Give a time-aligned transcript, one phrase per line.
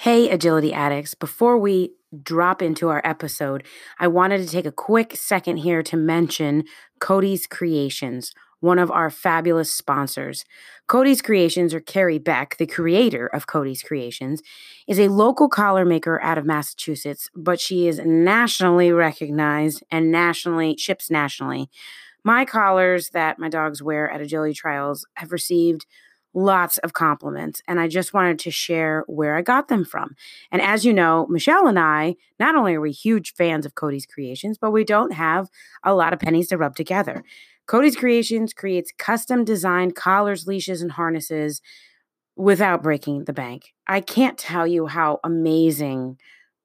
[0.00, 1.14] Hey, agility addicts.
[1.14, 3.64] Before we drop into our episode,
[3.98, 6.64] I wanted to take a quick second here to mention
[7.00, 10.44] Cody's Creations, one of our fabulous sponsors.
[10.86, 14.42] Cody's Creations, or Carrie Beck, the creator of Cody's Creations,
[14.86, 20.76] is a local collar maker out of Massachusetts, but she is nationally recognized and nationally
[20.76, 21.70] ships nationally.
[22.22, 25.86] My collars that my dogs wear at agility trials have received
[26.36, 27.62] lots of compliments.
[27.66, 30.14] And I just wanted to share where I got them from.
[30.52, 34.04] And as you know, Michelle and I, not only are we huge fans of Cody's
[34.04, 35.48] Creations, but we don't have
[35.82, 37.24] a lot of pennies to rub together.
[37.66, 41.62] Cody's Creations creates custom designed collars, leashes, and harnesses
[42.36, 43.72] without breaking the bank.
[43.86, 46.18] I can't tell you how amazing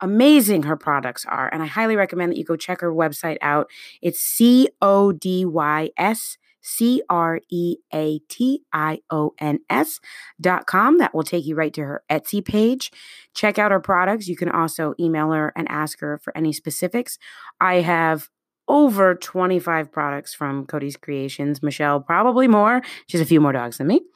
[0.03, 3.69] amazing her products are and i highly recommend that you go check her website out
[4.01, 9.99] it's c o d y s C R E A T I O N S
[10.39, 10.97] dot com.
[10.97, 12.91] That will take you right to her Etsy page.
[13.33, 14.27] Check out her products.
[14.27, 17.17] You can also email her and ask her for any specifics.
[17.59, 18.29] I have
[18.67, 21.61] over 25 products from Cody's Creations.
[21.61, 22.81] Michelle, probably more.
[23.07, 24.01] She has a few more dogs than me.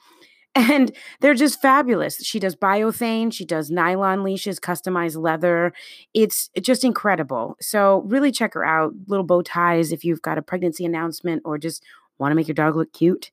[0.58, 2.16] And they're just fabulous.
[2.24, 5.74] She does biothane, she does nylon leashes, customized leather.
[6.14, 7.56] It's just incredible.
[7.60, 8.94] So, really check her out.
[9.06, 11.82] Little bow ties if you've got a pregnancy announcement or just
[12.18, 13.30] Want to make your dog look cute?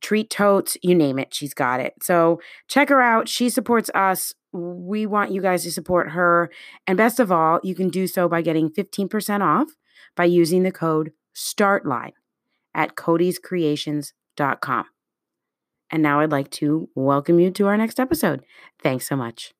[0.00, 1.94] Treat totes, you name it, she's got it.
[2.02, 3.28] So check her out.
[3.28, 4.34] She supports us.
[4.52, 6.50] We want you guys to support her.
[6.86, 9.68] And best of all, you can do so by getting 15% off
[10.16, 12.12] by using the code STARTLINE
[12.74, 14.84] at codyscreations.com.
[15.90, 18.44] And now I'd like to welcome you to our next episode.
[18.82, 19.52] Thanks so much.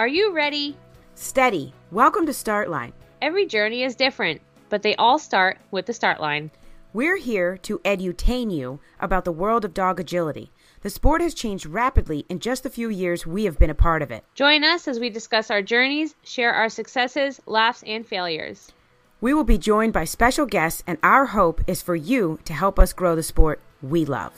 [0.00, 0.78] Are you ready?
[1.14, 1.74] Steady.
[1.90, 2.94] Welcome to Start Line.
[3.20, 4.40] Every journey is different,
[4.70, 6.50] but they all start with the start line.
[6.94, 10.52] We're here to edutain you about the world of dog agility.
[10.80, 14.00] The sport has changed rapidly in just the few years we have been a part
[14.00, 14.24] of it.
[14.34, 18.72] Join us as we discuss our journeys, share our successes, laughs, and failures.
[19.20, 22.78] We will be joined by special guests, and our hope is for you to help
[22.78, 24.32] us grow the sport we love.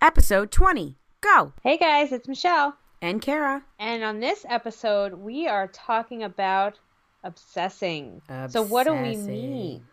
[0.00, 0.96] Episode 20.
[1.20, 1.52] Go!
[1.62, 2.78] Hey guys, it's Michelle.
[3.02, 3.64] And Kara.
[3.80, 6.78] And on this episode, we are talking about
[7.24, 8.22] obsessing.
[8.28, 8.50] obsessing.
[8.50, 9.84] So, what do we mean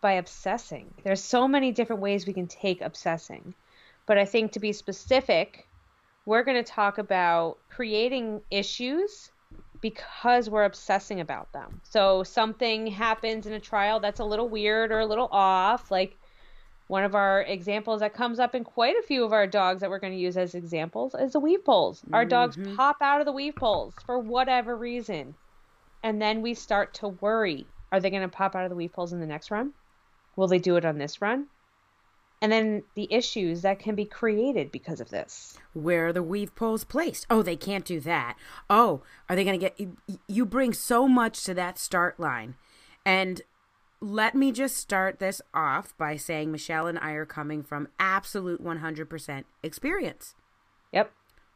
[0.00, 0.92] by obsessing?
[1.04, 3.54] There's so many different ways we can take obsessing.
[4.06, 5.68] But I think to be specific,
[6.24, 9.30] we're going to talk about creating issues
[9.82, 11.82] because we're obsessing about them.
[11.84, 16.16] So, something happens in a trial that's a little weird or a little off, like
[16.86, 19.90] one of our examples that comes up in quite a few of our dogs that
[19.90, 22.02] we're going to use as examples is the weave poles.
[22.12, 22.28] Our mm-hmm.
[22.28, 25.34] dogs pop out of the weave poles for whatever reason.
[26.02, 27.66] And then we start to worry.
[27.90, 29.72] Are they going to pop out of the weave poles in the next run?
[30.36, 31.46] Will they do it on this run?
[32.42, 35.56] And then the issues that can be created because of this.
[35.72, 37.26] Where are the weave poles placed?
[37.30, 38.36] Oh, they can't do that.
[38.68, 39.80] Oh, are they going to get.
[39.80, 39.96] You,
[40.28, 42.56] you bring so much to that start line.
[43.06, 43.40] And
[44.04, 48.62] let me just start this off by saying Michelle and I are coming from absolute
[48.62, 50.34] 100% experience.
[50.92, 51.10] Yep.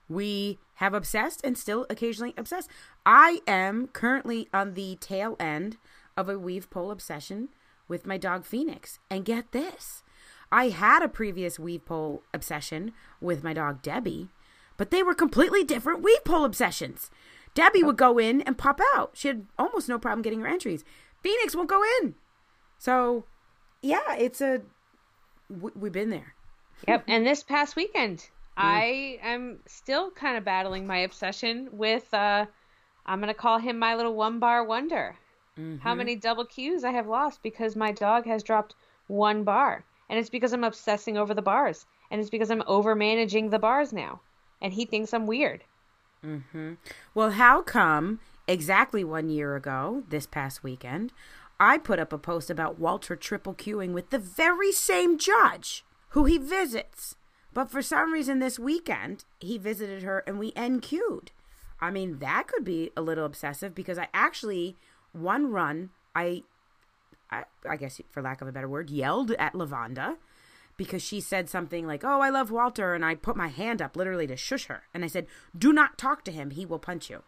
[0.09, 2.67] We have obsessed and still occasionally obsess.
[3.05, 5.77] I am currently on the tail end
[6.17, 7.51] of a weave pole obsession
[7.87, 8.99] with my dog Phoenix.
[9.11, 10.03] And get this
[10.51, 14.29] I had a previous weave pole obsession with my dog Debbie,
[14.79, 17.11] but they were completely different weave pole obsessions.
[17.53, 19.11] Debbie would go in and pop out.
[19.13, 20.85] She had almost no problem getting her entries.
[21.23, 22.15] Phoenix won't go in.
[22.79, 23.25] So,
[23.83, 24.63] yeah, it's a
[25.49, 26.35] we've been there.
[26.87, 27.05] Yep.
[27.09, 28.29] And this past weekend, mm.
[28.57, 32.13] I am still kind of battling my obsession with.
[32.15, 32.47] uh
[33.09, 35.17] I'm gonna call him my little one bar wonder.
[35.59, 35.79] Mm-hmm.
[35.79, 38.75] How many double Qs I have lost because my dog has dropped
[39.07, 42.95] one bar, and it's because I'm obsessing over the bars, and it's because I'm over
[42.95, 44.21] managing the bars now,
[44.61, 45.65] and he thinks I'm weird.
[46.25, 46.75] Mm-hmm.
[47.15, 51.13] Well, how come exactly one year ago, this past weekend,
[51.61, 56.25] I put up a post about Walter triple queuing with the very same judge who
[56.25, 57.17] he visits.
[57.53, 61.33] But for some reason this weekend, he visited her and we NQ'd.
[61.81, 64.77] I mean, that could be a little obsessive because I actually,
[65.13, 66.45] one run, I,
[67.31, 70.17] I, I guess for lack of a better word, yelled at Lavanda
[70.77, 72.95] because she said something like, Oh, I love Walter.
[72.95, 74.85] And I put my hand up literally to shush her.
[74.95, 75.27] And I said,
[75.57, 76.51] Do not talk to him.
[76.51, 77.23] He will punch you.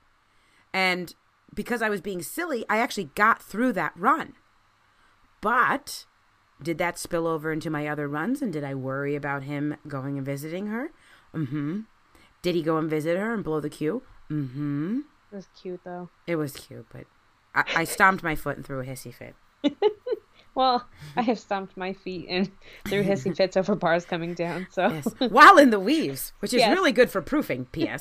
[0.72, 1.14] And
[1.54, 4.34] because I was being silly, I actually got through that run.
[5.40, 6.06] But
[6.62, 10.16] did that spill over into my other runs and did I worry about him going
[10.16, 10.90] and visiting her?
[11.34, 11.80] Mm-hmm.
[12.42, 14.02] Did he go and visit her and blow the cue?
[14.30, 15.00] Mm-hmm.
[15.32, 16.10] It was cute though.
[16.26, 17.04] It was cute, but
[17.54, 19.34] I, I stomped my foot and threw a hissy fit.
[20.54, 22.50] well, I have stomped my feet and
[22.86, 24.66] threw hissy fits over bars coming down.
[24.70, 25.06] So yes.
[25.30, 26.76] while in the weaves, which is yes.
[26.76, 27.66] really good for proofing.
[27.66, 28.00] P.S.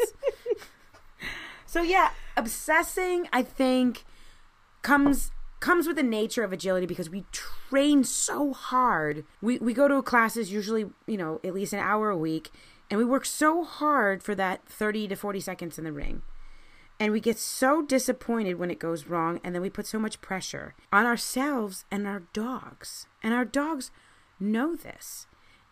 [1.69, 4.03] so yeah, obsessing, I think,
[4.81, 5.29] comes
[5.59, 9.23] comes with the nature of agility because we train so hard.
[9.39, 12.49] We we go to classes usually, you know, at least an hour a week,
[12.89, 16.23] and we work so hard for that 30 to 40 seconds in the ring.
[16.99, 20.21] And we get so disappointed when it goes wrong, and then we put so much
[20.21, 23.05] pressure on ourselves and our dogs.
[23.21, 23.91] And our dogs
[24.39, 25.27] know this.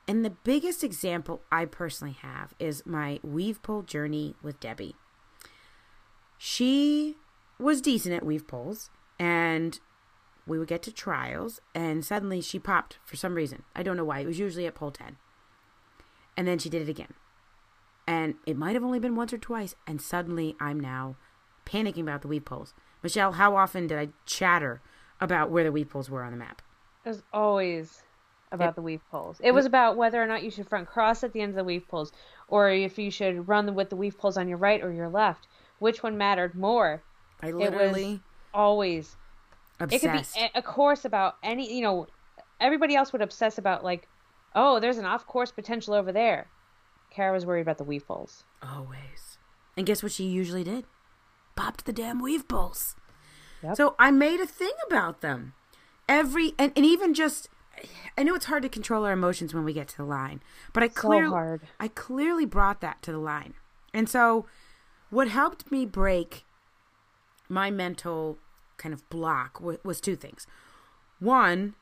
[0.07, 4.95] And the biggest example I personally have is my weave pole journey with Debbie.
[6.37, 7.15] She
[7.59, 8.89] was decent at weave poles,
[9.19, 9.79] and
[10.45, 13.63] we would get to trials, and suddenly she popped for some reason.
[13.75, 14.19] I don't know why.
[14.19, 15.17] It was usually at pole 10.
[16.35, 17.13] And then she did it again.
[18.07, 21.17] And it might have only been once or twice, and suddenly I'm now
[21.65, 22.73] panicking about the weave poles.
[23.03, 24.81] Michelle, how often did I chatter
[25.19, 26.61] about where the weave poles were on the map?
[27.03, 28.03] It was always
[28.51, 29.37] about it, the weave poles.
[29.43, 31.63] It was about whether or not you should front cross at the end of the
[31.63, 32.11] weave poles,
[32.47, 35.47] or if you should run with the weave poles on your right or your left.
[35.79, 37.03] Which one mattered more?
[37.41, 38.21] I literally
[38.53, 39.15] always
[39.79, 40.03] obsessed.
[40.03, 41.73] It could be a course about any.
[41.73, 42.07] You know,
[42.59, 44.07] everybody else would obsess about like,
[44.55, 46.47] oh, there's an off course potential over there.
[47.09, 48.43] Kara was worried about the weave poles.
[48.61, 49.37] Always.
[49.75, 50.85] And guess what she usually did?
[51.55, 52.95] Popped the damn weave poles.
[53.63, 53.75] Yep.
[53.77, 55.53] So I made a thing about them.
[56.09, 57.49] Every and, and even just
[58.17, 60.41] I know it's hard to control our emotions when we get to the line,
[60.73, 63.53] but I clearly so I clearly brought that to the line.
[63.93, 64.45] And so
[65.09, 66.45] what helped me break
[67.49, 68.37] my mental
[68.77, 70.45] kind of block was, two things.
[71.19, 71.75] One,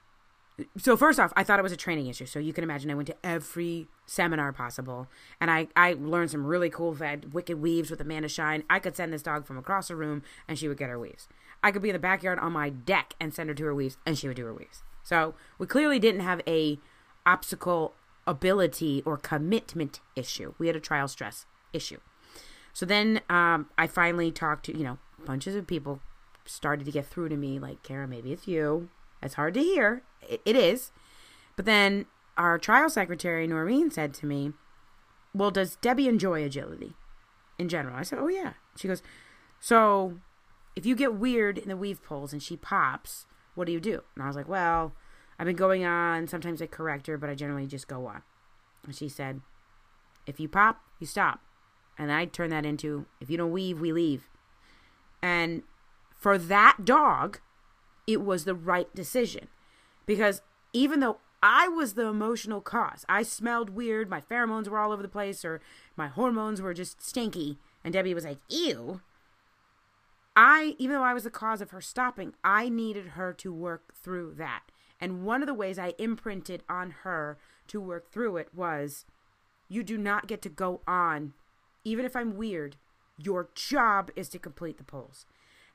[0.78, 2.26] so first off, I thought it was a training issue.
[2.26, 5.08] So you can imagine I went to every seminar possible,
[5.42, 8.64] and I I learned some really cool vet wicked weaves with Amanda Shine.
[8.70, 11.28] I could send this dog from across the room, and she would get her weaves.
[11.62, 13.98] I could be in the backyard on my deck and send her to her weaves,
[14.06, 14.84] and she would do her weaves.
[15.04, 16.80] So we clearly didn't have a
[17.26, 17.94] obstacle
[18.28, 20.54] ability or commitment issue.
[20.58, 22.00] We had a trial stress issue.
[22.76, 26.02] So then um, I finally talked to you know bunches of people
[26.44, 28.90] started to get through to me like Kara, maybe it's you.
[29.24, 30.04] It's hard to hear.
[30.22, 30.92] it, it is.
[31.56, 32.06] But then
[32.38, 34.52] our trial secretary, Noreen, said to me,
[35.34, 36.94] Well, does Debbie enjoy agility
[37.58, 37.96] in general?
[37.96, 38.54] I said, Oh, yeah.
[38.76, 39.02] She goes,
[39.62, 40.20] So
[40.76, 43.26] if you get weird in the weave poles and she pops,
[43.56, 44.04] what do you do?
[44.16, 44.94] And I was like, Well,
[45.40, 46.28] I've been going on.
[46.28, 48.22] Sometimes I correct her, but I generally just go on.
[48.84, 49.40] And she said,
[50.28, 51.40] If you pop, you stop.
[51.98, 54.30] And I turned that into, If you don't weave, we leave.
[55.22, 55.64] And
[56.16, 57.40] for that dog,
[58.08, 59.48] it was the right decision.
[60.06, 60.42] Because
[60.74, 65.02] even though I was the emotional cause, I smelled weird, my pheromones were all over
[65.02, 65.62] the place, or
[65.96, 69.02] my hormones were just stinky, and Debbie was like, ew.
[70.36, 73.94] I, even though I was the cause of her stopping, I needed her to work
[73.96, 74.64] through that.
[75.00, 77.38] And one of the ways I imprinted on her
[77.68, 79.06] to work through it was
[79.70, 81.34] you do not get to go on,
[81.86, 82.76] even if I'm weird.
[83.18, 85.26] Your job is to complete the poles.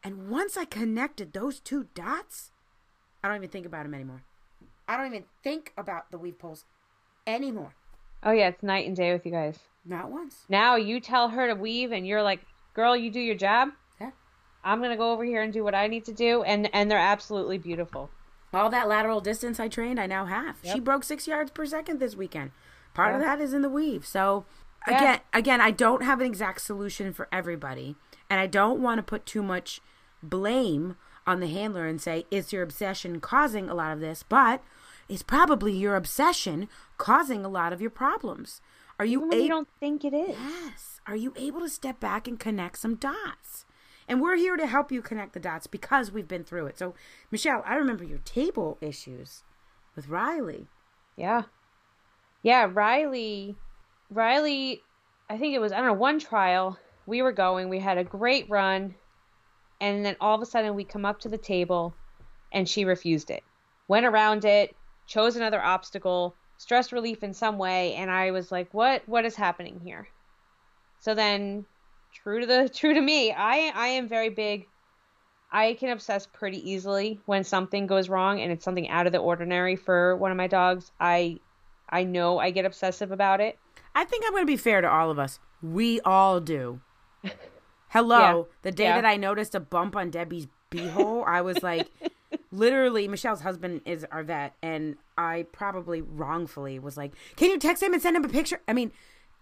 [0.04, 2.50] And once I connected those two dots,
[3.24, 4.24] I don't even think about them anymore.
[4.86, 6.64] I don't even think about the weave poles
[7.26, 7.74] anymore.
[8.22, 9.58] Oh yeah, it's night and day with you guys.
[9.84, 10.44] Not once.
[10.48, 12.40] Now you tell her to weave, and you're like,
[12.74, 14.10] "Girl, you do your job." Yeah.
[14.62, 16.98] I'm gonna go over here and do what I need to do, and and they're
[16.98, 18.10] absolutely beautiful.
[18.52, 20.56] All that lateral distance I trained, I now have.
[20.62, 20.74] Yep.
[20.74, 22.50] She broke six yards per second this weekend.
[22.92, 23.16] Part yeah.
[23.16, 24.04] of that is in the weave.
[24.04, 24.44] So
[24.88, 24.96] yeah.
[24.96, 27.96] again, again, I don't have an exact solution for everybody,
[28.28, 29.80] and I don't want to put too much
[30.22, 30.96] blame
[31.26, 34.22] on the handler and say, is your obsession causing a lot of this?
[34.22, 34.62] But
[35.08, 38.60] it's probably your obsession causing a lot of your problems.
[38.98, 39.42] Are you able?
[39.42, 40.36] You don't think it is.
[40.38, 41.00] Yes.
[41.06, 43.64] Are you able to step back and connect some dots?
[44.06, 46.78] And we're here to help you connect the dots because we've been through it.
[46.78, 46.94] So,
[47.30, 49.42] Michelle, I remember your table issues
[49.94, 50.66] with Riley.
[51.16, 51.44] Yeah.
[52.42, 53.56] Yeah, Riley.
[54.10, 54.82] Riley,
[55.28, 56.78] I think it was, I don't know, one trial.
[57.06, 57.68] We were going.
[57.68, 58.94] We had a great run
[59.80, 61.94] and then all of a sudden we come up to the table
[62.52, 63.42] and she refused it
[63.88, 64.76] went around it
[65.06, 69.34] chose another obstacle stress relief in some way and i was like what what is
[69.34, 70.06] happening here
[71.00, 71.64] so then
[72.12, 74.66] true to the true to me i i am very big
[75.50, 79.18] i can obsess pretty easily when something goes wrong and it's something out of the
[79.18, 81.38] ordinary for one of my dogs i
[81.88, 83.58] i know i get obsessive about it
[83.94, 86.80] i think i'm going to be fair to all of us we all do
[87.90, 88.18] Hello.
[88.18, 88.54] Yeah.
[88.62, 88.94] The day yeah.
[89.00, 91.88] that I noticed a bump on Debbie's beehole, I was like,
[92.52, 97.82] literally, Michelle's husband is our vet, and I probably wrongfully was like, "Can you text
[97.82, 98.92] him and send him a picture?" I mean,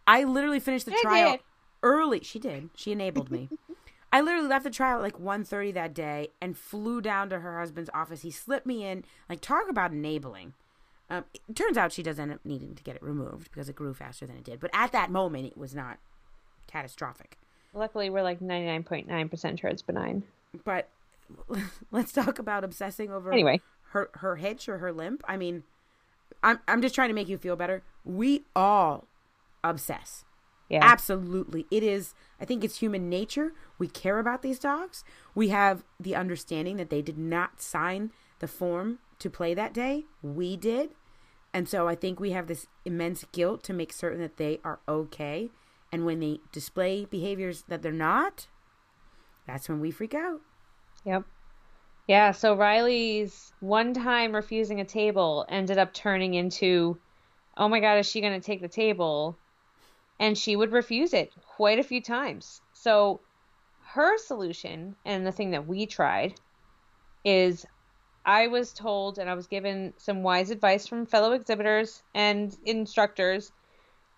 [0.06, 1.40] I literally finished the I trial did.
[1.82, 2.20] early.
[2.22, 2.70] She did.
[2.74, 3.50] She enabled me.
[4.12, 7.58] I literally left the trial at like 1.30 that day and flew down to her
[7.58, 8.22] husband's office.
[8.22, 9.04] He slipped me in.
[9.28, 10.54] Like, talk about enabling.
[11.10, 13.76] Um, it turns out she does end up needing to get it removed because it
[13.76, 14.60] grew faster than it did.
[14.60, 15.98] But at that moment, it was not
[16.66, 17.38] catastrophic.
[17.72, 20.22] Luckily, we're like 99.9% sure it's benign.
[20.64, 20.88] But
[21.90, 23.60] let's talk about obsessing over anyway
[23.90, 25.22] her her hitch or her limp.
[25.26, 25.64] I mean,
[26.42, 27.82] I'm I'm just trying to make you feel better.
[28.04, 29.06] We all
[29.64, 30.24] obsess.
[30.68, 30.80] Yeah.
[30.82, 31.66] Absolutely.
[31.70, 33.52] It is I think it's human nature.
[33.78, 35.04] We care about these dogs.
[35.34, 40.04] We have the understanding that they did not sign the form to play that day.
[40.22, 40.90] We did.
[41.52, 44.80] And so I think we have this immense guilt to make certain that they are
[44.88, 45.50] okay.
[45.90, 48.48] And when they display behaviors that they're not,
[49.46, 50.40] that's when we freak out.
[51.04, 51.24] Yep.
[52.06, 56.98] Yeah, so Riley's one time refusing a table ended up turning into,
[57.56, 59.36] oh my God, is she going to take the table?
[60.18, 62.60] And she would refuse it quite a few times.
[62.72, 63.20] So
[63.84, 66.34] her solution, and the thing that we tried,
[67.24, 67.66] is
[68.28, 73.52] I was told and I was given some wise advice from fellow exhibitors and instructors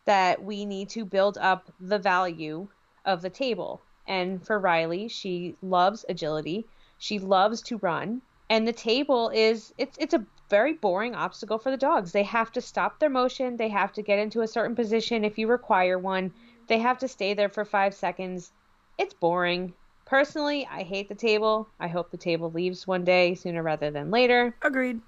[0.05, 2.67] that we need to build up the value
[3.05, 3.81] of the table.
[4.09, 6.67] And for Riley, she loves agility.
[6.99, 8.21] She loves to run.
[8.49, 12.11] And the table is it's it's a very boring obstacle for the dogs.
[12.11, 15.39] They have to stop their motion, they have to get into a certain position if
[15.39, 16.35] you require one.
[16.67, 18.51] They have to stay there for 5 seconds.
[18.99, 19.75] It's boring.
[20.11, 21.69] Personally, I hate the table.
[21.79, 24.57] I hope the table leaves one day sooner rather than later.
[24.61, 25.01] Agreed.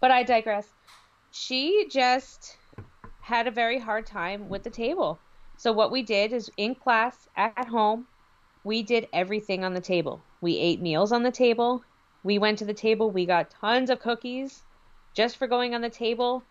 [0.00, 0.66] But I digress.
[1.30, 2.56] She just
[3.20, 5.20] had a very hard time with the table.
[5.56, 8.08] So what we did is in class at home,
[8.64, 10.20] we did everything on the table.
[10.40, 11.84] We ate meals on the table.
[12.24, 13.12] We went to the table.
[13.12, 14.64] We got tons of cookies
[15.14, 16.42] just for going on the table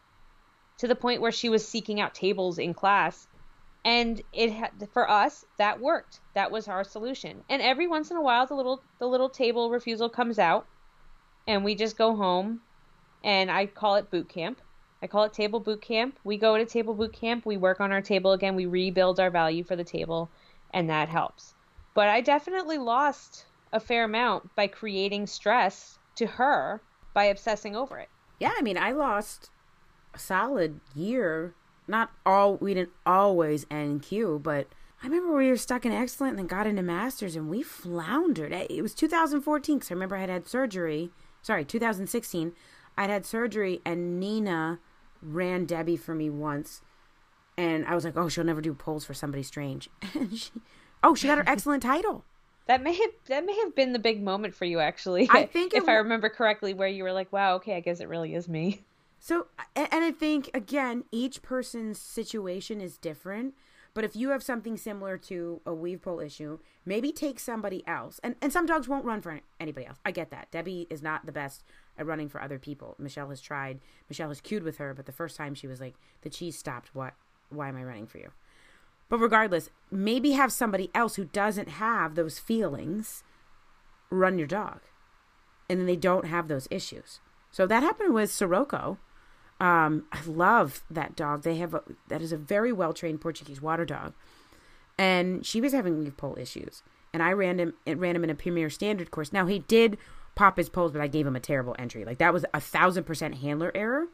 [0.78, 3.28] to the point where she was seeking out tables in class
[3.88, 6.20] and it had for us that worked.
[6.36, 7.46] That was our solution.
[7.48, 10.68] And every once in a while the little the little table refusal comes out
[11.48, 12.60] and we just go home
[13.24, 14.60] and i call it boot camp.
[15.02, 16.20] I call it table boot camp.
[16.26, 17.46] We go to table boot camp.
[17.46, 18.56] We work on our table again.
[18.56, 20.30] We rebuild our value for the table
[20.74, 21.56] and that helps.
[21.94, 26.82] But i definitely lost a fair amount by creating stress to her
[27.14, 28.10] by obsessing over it.
[28.38, 29.50] Yeah i mean i lost
[30.14, 31.56] a solid year
[31.88, 34.68] not all we didn't always end Q, but
[35.02, 38.52] I remember we were stuck in excellent and then got into masters and we floundered.
[38.52, 41.12] It was 2014 because I remember I had had surgery.
[41.42, 42.54] Sorry, 2016.
[42.98, 44.80] I'd had surgery and Nina
[45.22, 46.82] ran Debbie for me once,
[47.58, 49.90] and I was like, oh, she'll never do poles for somebody strange.
[50.14, 50.52] And she,
[51.04, 52.26] oh, she got her excellent title.
[52.66, 55.28] That may have that may have been the big moment for you, actually.
[55.32, 58.10] I think if I remember correctly, where you were like, "Wow, okay, I guess it
[58.10, 58.84] really is me."
[59.20, 63.56] So, and I think, again, each person's situation is different.
[63.94, 68.20] But if you have something similar to a weave pole issue, maybe take somebody else.
[68.24, 69.98] And, and some dogs won't run for anybody else.
[70.06, 70.52] I get that.
[70.52, 71.64] Debbie is not the best
[71.98, 72.96] at running for other people.
[73.00, 73.80] Michelle has tried.
[74.08, 76.94] Michelle has cued with her, but the first time she was like, the cheese stopped.
[76.94, 77.16] What?
[77.50, 78.30] Why am I running for you?
[79.10, 83.24] But regardless, maybe have somebody else who doesn't have those feelings
[84.12, 84.82] run your dog.
[85.68, 87.20] And then they don't have those issues.
[87.50, 89.00] So that happened with Sirocco.
[89.60, 91.42] Um, I love that dog.
[91.42, 94.14] They have a, that is a very well trained Portuguese water dog,
[94.98, 96.84] and she was having weave pole issues,
[97.14, 99.34] and I ran him it ran him in a Premier Standard course.
[99.34, 99.98] Now he did
[100.36, 102.06] pop his poles, but I gave him a terrible entry.
[102.06, 104.08] Like that was a thousand percent handler error.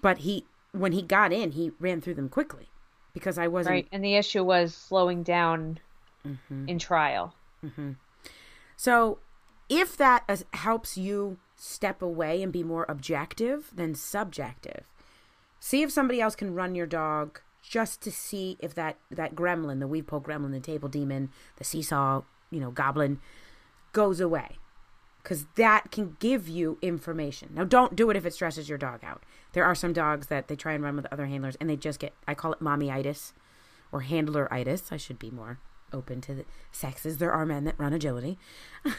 [0.00, 2.68] But he when he got in, he ran through them quickly
[3.12, 3.88] because I wasn't right.
[3.92, 5.78] And the issue was slowing down
[6.26, 6.68] mm-hmm.
[6.68, 7.34] in trial.
[7.64, 7.92] Mm-hmm.
[8.76, 9.18] So
[9.68, 14.84] if that helps you step away and be more objective than subjective.
[15.60, 19.78] See if somebody else can run your dog just to see if that that gremlin,
[19.78, 23.20] the weave pole gremlin, the table demon, the seesaw, you know, goblin
[23.92, 24.58] goes away.
[25.22, 27.50] Cuz that can give you information.
[27.54, 29.22] Now don't do it if it stresses your dog out.
[29.52, 32.00] There are some dogs that they try and run with other handlers and they just
[32.00, 33.34] get I call it mommyitis
[33.92, 34.90] or handleritis.
[34.90, 35.60] I should be more
[35.92, 37.18] open to the sexes.
[37.18, 38.38] There are men that run agility.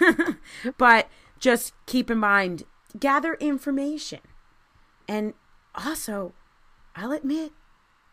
[0.78, 1.08] but
[1.40, 2.64] just keep in mind,
[3.00, 4.20] gather information.
[5.08, 5.34] And
[5.76, 6.34] also,
[6.96, 7.52] I'll admit,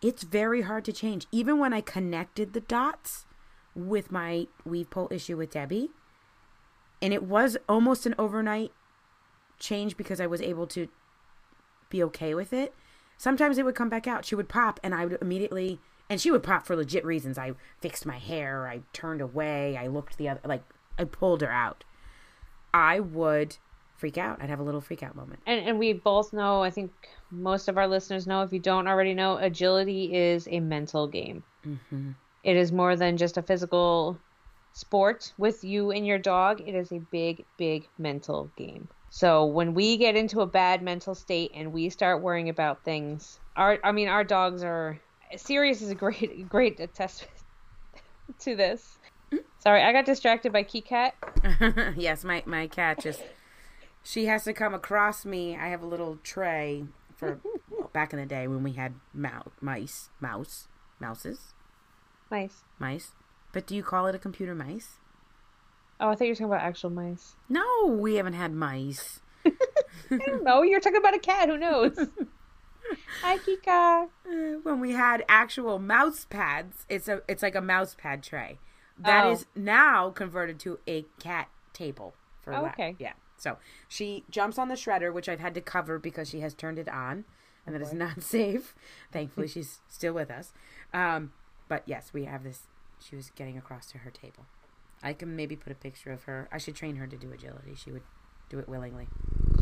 [0.03, 1.27] it's very hard to change.
[1.31, 3.27] Even when I connected the dots
[3.75, 5.91] with my weave pole issue with Debbie,
[7.03, 8.73] and it was almost an overnight
[9.59, 10.89] change because I was able to
[11.89, 12.75] be okay with it.
[13.17, 14.25] Sometimes it would come back out.
[14.25, 15.79] She would pop, and I would immediately
[16.11, 17.38] and she would pop for legit reasons.
[17.38, 20.64] I fixed my hair, I turned away, I looked the other, like
[20.99, 21.85] I pulled her out.
[22.75, 23.57] I would
[23.97, 24.43] freak out.
[24.43, 25.40] I'd have a little freak out moment.
[25.47, 26.90] And, and we both know, I think
[27.31, 31.43] most of our listeners know, if you don't already know, agility is a mental game.
[31.67, 32.11] Mm-hmm.
[32.43, 34.19] It is more than just a physical
[34.73, 36.62] sport with you and your dog.
[36.67, 38.88] It is a big, big mental game.
[39.11, 43.40] So when we get into a bad mental state and we start worrying about things,
[43.57, 45.00] our I mean our dogs are
[45.37, 47.27] Sirius is a great great attest
[48.41, 48.99] to this.
[49.59, 51.15] Sorry, I got distracted by Key Cat.
[51.97, 53.23] yes, my my cat just
[54.03, 55.57] she has to come across me.
[55.57, 56.85] I have a little tray
[57.17, 57.41] for
[57.93, 60.69] back in the day when we had mouse, mice, mouse,
[60.99, 61.55] mouses,
[62.31, 63.13] mice, mice.
[63.53, 64.99] But do you call it a computer mice?
[66.01, 67.35] Oh, I thought you were talking about actual mice.
[67.49, 69.21] No, we haven't had mice.
[69.45, 70.63] I don't know.
[70.63, 71.49] You're talking about a cat.
[71.49, 71.99] Who knows?
[73.23, 74.09] Hi, Kika.
[74.27, 78.59] Uh, when we had actual mouse pads, it's a it's like a mouse pad tray.
[78.99, 79.33] That oh.
[79.33, 82.97] is now converted to a cat table for oh, okay.
[82.99, 83.12] Yeah.
[83.37, 83.59] So
[83.89, 86.89] she jumps on the shredder, which I've had to cover because she has turned it
[86.89, 87.25] on,
[87.67, 88.75] and that is not safe.
[89.12, 90.53] Thankfully, she's still with us.
[90.95, 91.33] Um,
[91.69, 92.69] but yes, we have this.
[92.99, 94.47] She was getting across to her table.
[95.03, 96.49] I can maybe put a picture of her.
[96.53, 97.75] I should train her to do agility.
[97.75, 98.03] She would
[98.50, 99.09] do it willingly.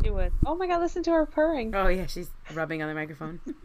[0.03, 0.33] She would.
[0.47, 1.75] Oh my god, listen to her purring.
[1.75, 3.41] Oh yeah, she's rubbing on the microphone.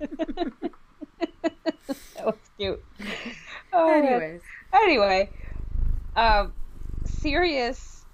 [1.20, 2.84] that was cute.
[3.72, 4.42] Oh, Anyways.
[4.72, 4.82] Man.
[4.84, 5.30] Anyway,
[6.16, 6.54] um,
[7.06, 8.06] Sirius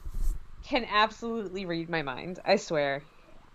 [0.64, 2.40] can absolutely read my mind.
[2.46, 3.04] I swear.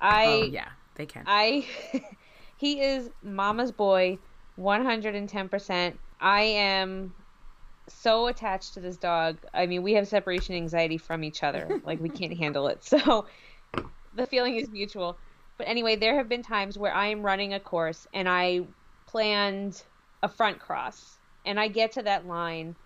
[0.00, 1.24] I oh, yeah, they can.
[1.26, 1.66] I
[2.56, 4.18] he is mama's boy,
[4.56, 5.98] one hundred and ten percent.
[6.20, 7.12] I am
[7.88, 9.38] so attached to this dog.
[9.52, 11.80] I mean, we have separation anxiety from each other.
[11.84, 12.84] like we can't handle it.
[12.84, 13.26] So
[14.14, 15.18] the feeling is mutual.
[15.58, 18.62] But anyway, there have been times where I am running a course and I
[19.06, 19.82] planned
[20.22, 22.76] a front cross and I get to that line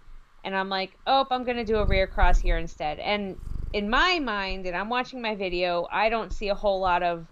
[0.45, 3.41] and I'm like, "Oh, I'm going to do a rear cross here instead." And
[3.73, 7.29] in my mind, and I'm watching my video, I don't see a whole lot of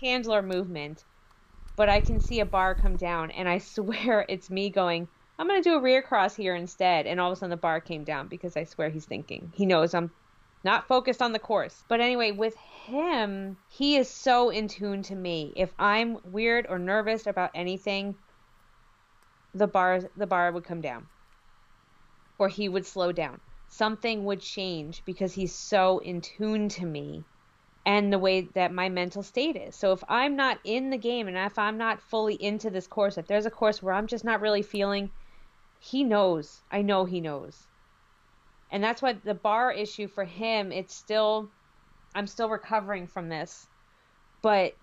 [0.00, 1.04] handler movement,
[1.76, 5.48] but I can see a bar come down and I swear it's me going, I'm
[5.48, 7.06] going to do a rear cross here instead.
[7.06, 9.52] And all of a sudden the bar came down because I swear he's thinking.
[9.54, 10.10] He knows I'm
[10.66, 11.84] not focused on the course.
[11.88, 15.52] But anyway, with him, he is so in tune to me.
[15.54, 18.16] If I'm weird or nervous about anything,
[19.54, 21.06] the bar the bar would come down.
[22.38, 23.40] Or he would slow down.
[23.68, 27.24] Something would change because he's so in tune to me
[27.86, 29.76] and the way that my mental state is.
[29.76, 33.16] So if I'm not in the game and if I'm not fully into this course,
[33.16, 35.12] if there's a course where I'm just not really feeling
[35.78, 36.62] he knows.
[36.72, 37.68] I know he knows.
[38.70, 41.54] And that's why the bar issue for him, it's still
[42.14, 43.68] I'm still recovering from this.
[44.42, 44.78] But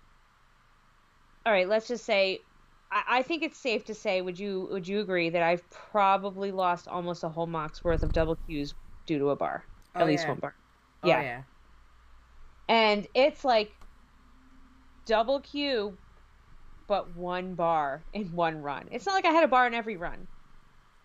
[1.46, 2.46] all right, let's just say
[2.90, 6.52] I, I think it's safe to say, would you would you agree that I've probably
[6.52, 8.74] lost almost a whole MACH's worth of double Qs
[9.06, 9.68] due to a bar?
[9.94, 10.54] Oh, at least one bar.
[11.02, 11.22] Oh, yeah.
[11.22, 11.44] yeah.
[12.68, 13.74] And it's like
[15.06, 15.98] double Q
[16.88, 18.88] but one bar in one run.
[18.92, 20.28] It's not like I had a bar in every run.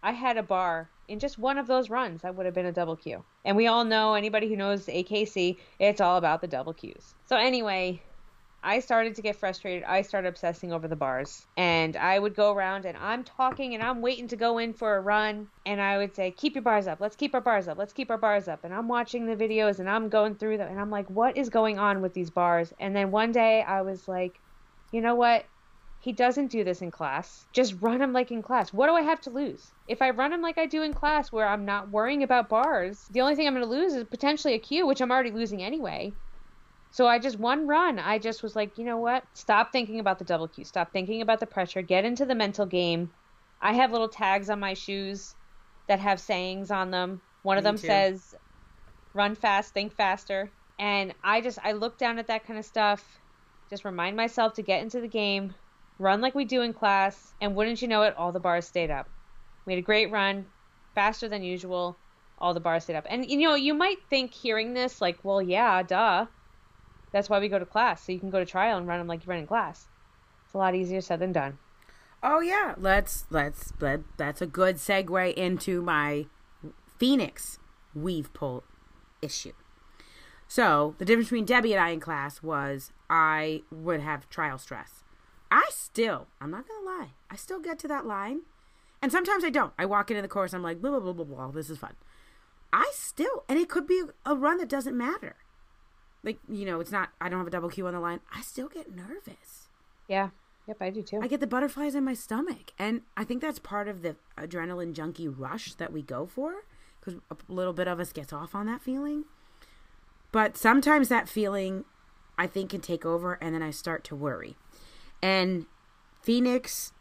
[0.02, 2.22] I had a bar in just one of those runs.
[2.22, 3.24] That would have been a double Q.
[3.44, 7.14] And we all know anybody who knows AKC, it's all about the double Qs.
[7.26, 8.02] So anyway,
[8.64, 9.84] I started to get frustrated.
[9.84, 11.46] I started obsessing over the bars.
[11.56, 14.98] And I would go around and I'm talking and I'm waiting to go in for
[14.98, 15.48] a run.
[15.66, 17.00] And I would say, Keep your bars up.
[17.00, 17.78] Let's keep our bars up.
[17.78, 18.64] Let's keep our bars up.
[18.64, 20.70] And I'm watching the videos and I'm going through them.
[20.70, 22.74] And I'm like, What is going on with these bars?
[22.80, 24.40] And then one day I was like,
[24.92, 25.46] You know what?
[26.02, 27.46] He doesn't do this in class.
[27.52, 28.72] Just run him like in class.
[28.72, 29.72] What do I have to lose?
[29.88, 33.06] If I run him like I do in class, where I'm not worrying about bars,
[33.12, 35.62] the only thing I'm going to lose is potentially a Q, which I'm already losing
[35.62, 36.14] anyway.
[36.92, 39.24] So I just one run, I just was like, you know what?
[39.34, 40.64] Stop thinking about the double Q.
[40.64, 41.82] Stop thinking about the pressure.
[41.82, 43.12] Get into the mental game.
[43.62, 45.36] I have little tags on my shoes
[45.88, 47.22] that have sayings on them.
[47.44, 47.88] One of them too.
[47.88, 48.36] says,
[49.14, 53.04] "Run fast, think faster." And I just I look down at that kind of stuff,
[53.70, 55.54] just remind myself to get into the game,
[56.00, 58.90] run like we do in class, and wouldn't you know it, all the bars stayed
[58.90, 59.08] up.
[59.66, 60.46] We had a great run,
[60.96, 61.98] faster than usual.
[62.40, 63.06] All the bars stayed up.
[63.10, 66.26] And you know, you might think hearing this like, well, yeah, duh.
[67.12, 69.08] That's why we go to class, so you can go to trial and run them
[69.08, 69.88] like you run in class.
[70.46, 71.58] It's a lot easier said than done.
[72.22, 76.26] Oh yeah, let's let's let that's a good segue into my
[76.98, 77.60] Phoenix
[77.96, 78.64] weave pole
[79.22, 79.54] issue.
[80.48, 85.04] So the difference between Debbie and I in class was I would have trial stress.
[85.52, 88.42] I still, I'm not gonna lie, I still get to that line,
[89.02, 89.74] and sometimes I don't.
[89.78, 91.52] I walk into the course, I'm like blah blah blah blah blah.
[91.52, 91.96] This is fun.
[92.72, 95.36] I still, and it could be a run that doesn't matter.
[96.24, 97.10] Like you know, it's not.
[97.20, 98.20] I don't have a double Q on the line.
[98.34, 99.70] I still get nervous.
[100.08, 100.30] Yeah,
[100.70, 101.20] Yep, I do too.
[101.20, 102.74] I get the butterflies in my stomach.
[102.78, 106.64] And I think that's part of the adrenaline junkie rush that we go for
[107.00, 109.24] because a little bit of us gets off on that feeling.
[110.32, 111.86] But sometimes that feeling,
[112.38, 114.58] I think, can take over and then I start to worry.
[115.22, 115.66] And
[116.22, 116.94] Phoenix,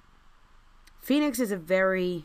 [1.01, 2.25] Phoenix is a very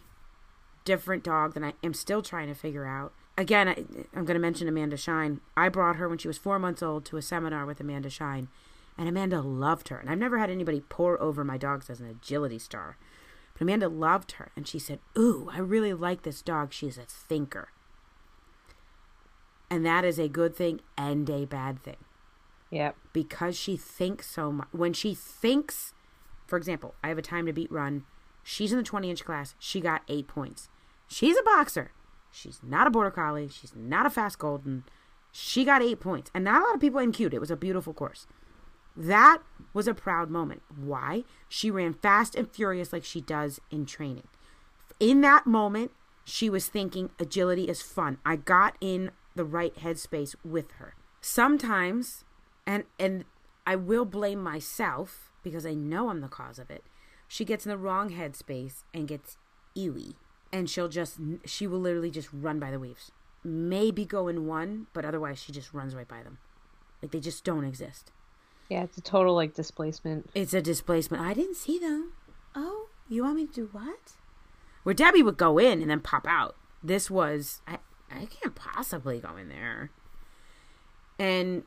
[0.86, 3.14] different dog than I am still trying to figure out.
[3.38, 5.42] Again, I, I'm going to mention Amanda Shine.
[5.58, 8.48] I brought her when she was four months old to a seminar with Amanda Shine
[8.98, 9.98] and Amanda loved her.
[9.98, 12.98] And I've never had anybody pour over my dogs as an agility star.
[13.54, 16.74] But Amanda loved her, and she said, Ooh, I really like this dog.
[16.74, 17.70] She's a thinker.
[19.70, 21.98] And that is a good thing and a bad thing.
[22.74, 22.96] Yep.
[23.14, 24.68] Because she thinks so much.
[24.72, 25.94] When she thinks,
[26.48, 28.04] for example, I have a time to beat run.
[28.42, 29.54] She's in the 20 inch class.
[29.60, 30.70] She got eight points.
[31.08, 31.92] She's a boxer.
[32.32, 33.48] She's not a border collie.
[33.48, 34.86] She's not a fast golden.
[35.32, 36.32] She got eight points.
[36.34, 37.36] And not a lot of people NQ'd.
[37.36, 38.26] It was a beautiful course.
[38.98, 40.64] That was a proud moment.
[40.76, 41.26] Why?
[41.48, 44.28] She ran fast and furious like she does in training.
[45.00, 45.92] In that moment,
[46.26, 48.18] she was thinking agility is fun.
[48.26, 50.96] I got in the right headspace with her.
[51.22, 52.24] Sometimes,
[52.66, 53.26] and and
[53.66, 56.84] I will blame myself because I know I'm the cause of it.
[57.28, 59.38] She gets in the wrong headspace and gets
[59.76, 60.16] ewy,
[60.52, 63.12] and she'll just she will literally just run by the weaves.
[63.44, 66.38] Maybe go in one, but otherwise she just runs right by them.
[67.02, 68.12] Like they just don't exist.
[68.70, 70.30] Yeah, it's a total like displacement.
[70.34, 71.24] It's a displacement.
[71.24, 72.14] I didn't see them.
[72.56, 74.14] Oh, you want me to do what?
[74.84, 76.56] Where Debbie would go in and then pop out.
[76.82, 77.80] This was I
[78.12, 79.92] I can't possibly go in there.
[81.20, 81.64] And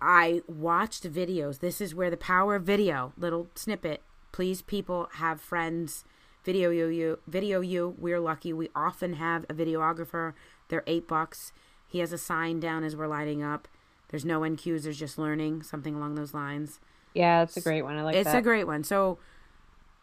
[0.00, 1.60] I watched videos.
[1.60, 4.02] This is where the power of video, little snippet.
[4.32, 6.04] Please people have friends
[6.44, 7.94] video you you video you.
[7.98, 8.52] We're lucky.
[8.52, 10.34] We often have a videographer.
[10.68, 11.52] They're 8 bucks.
[11.88, 13.68] He has a sign down as we're lighting up
[14.08, 16.80] there's no NQs, there's just learning, something along those lines.
[17.14, 17.96] Yeah, it's a great one.
[17.96, 18.38] I like it's that.
[18.38, 18.84] a great one.
[18.84, 19.18] So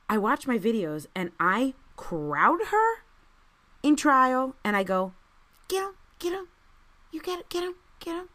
[0.10, 3.04] I watch my videos and I crowd her
[3.82, 5.14] in trial and I go,
[5.68, 6.48] get him, get him,
[7.12, 8.30] you get it, get him, get him.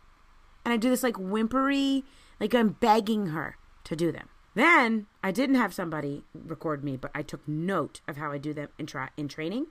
[0.69, 2.05] And I do this like whimpery,
[2.39, 4.29] like I'm begging her to do them.
[4.55, 8.53] Then I didn't have somebody record me, but I took note of how I do
[8.53, 9.69] them in, tra- in training.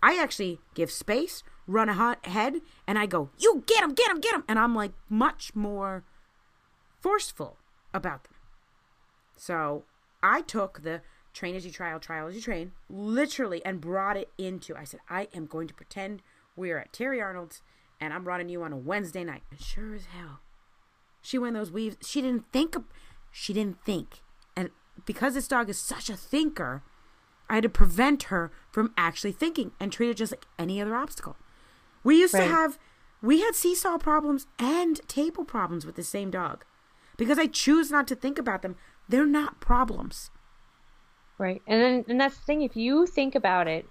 [0.00, 4.32] I actually give space, run ahead, and I go, "You get him, get him, get
[4.32, 6.04] him," and I'm like much more
[7.00, 7.56] forceful
[7.92, 8.34] about them.
[9.34, 9.86] So
[10.22, 14.30] I took the train as you trial, trial as you train, literally, and brought it
[14.38, 14.76] into.
[14.76, 16.22] I said, I am going to pretend
[16.54, 17.60] we're at Terry Arnold's,
[18.00, 19.42] and I'm running you on a Wednesday night.
[19.50, 20.40] And sure as hell,
[21.20, 21.96] she went those weaves.
[22.06, 22.76] She didn't think.
[23.30, 24.22] She didn't think,
[24.56, 24.70] and
[25.04, 26.82] because this dog is such a thinker
[27.48, 30.94] I had to prevent her from actually thinking and treat it just like any other
[30.94, 31.36] obstacle.
[32.04, 32.44] We used right.
[32.44, 32.78] to have,
[33.22, 36.64] we had seesaw problems and table problems with the same dog.
[37.16, 38.76] Because I choose not to think about them,
[39.08, 40.30] they're not problems.
[41.38, 41.62] Right.
[41.66, 43.86] And then, and that's the thing, if you think about it,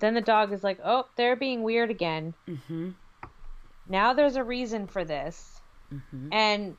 [0.00, 2.34] then the dog is like, oh, they're being weird again.
[2.48, 2.90] Mm-hmm.
[3.88, 5.60] Now there's a reason for this.
[5.92, 6.32] Mm-hmm.
[6.32, 6.76] And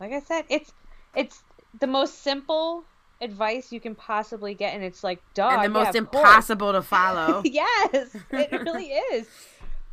[0.00, 0.72] like I said, it's,
[1.14, 1.42] it's
[1.80, 2.84] the most simple
[3.20, 6.82] advice you can possibly get, and it's like, dog, and the yeah, most impossible to
[6.82, 7.42] follow.
[7.44, 9.28] yes, it really is,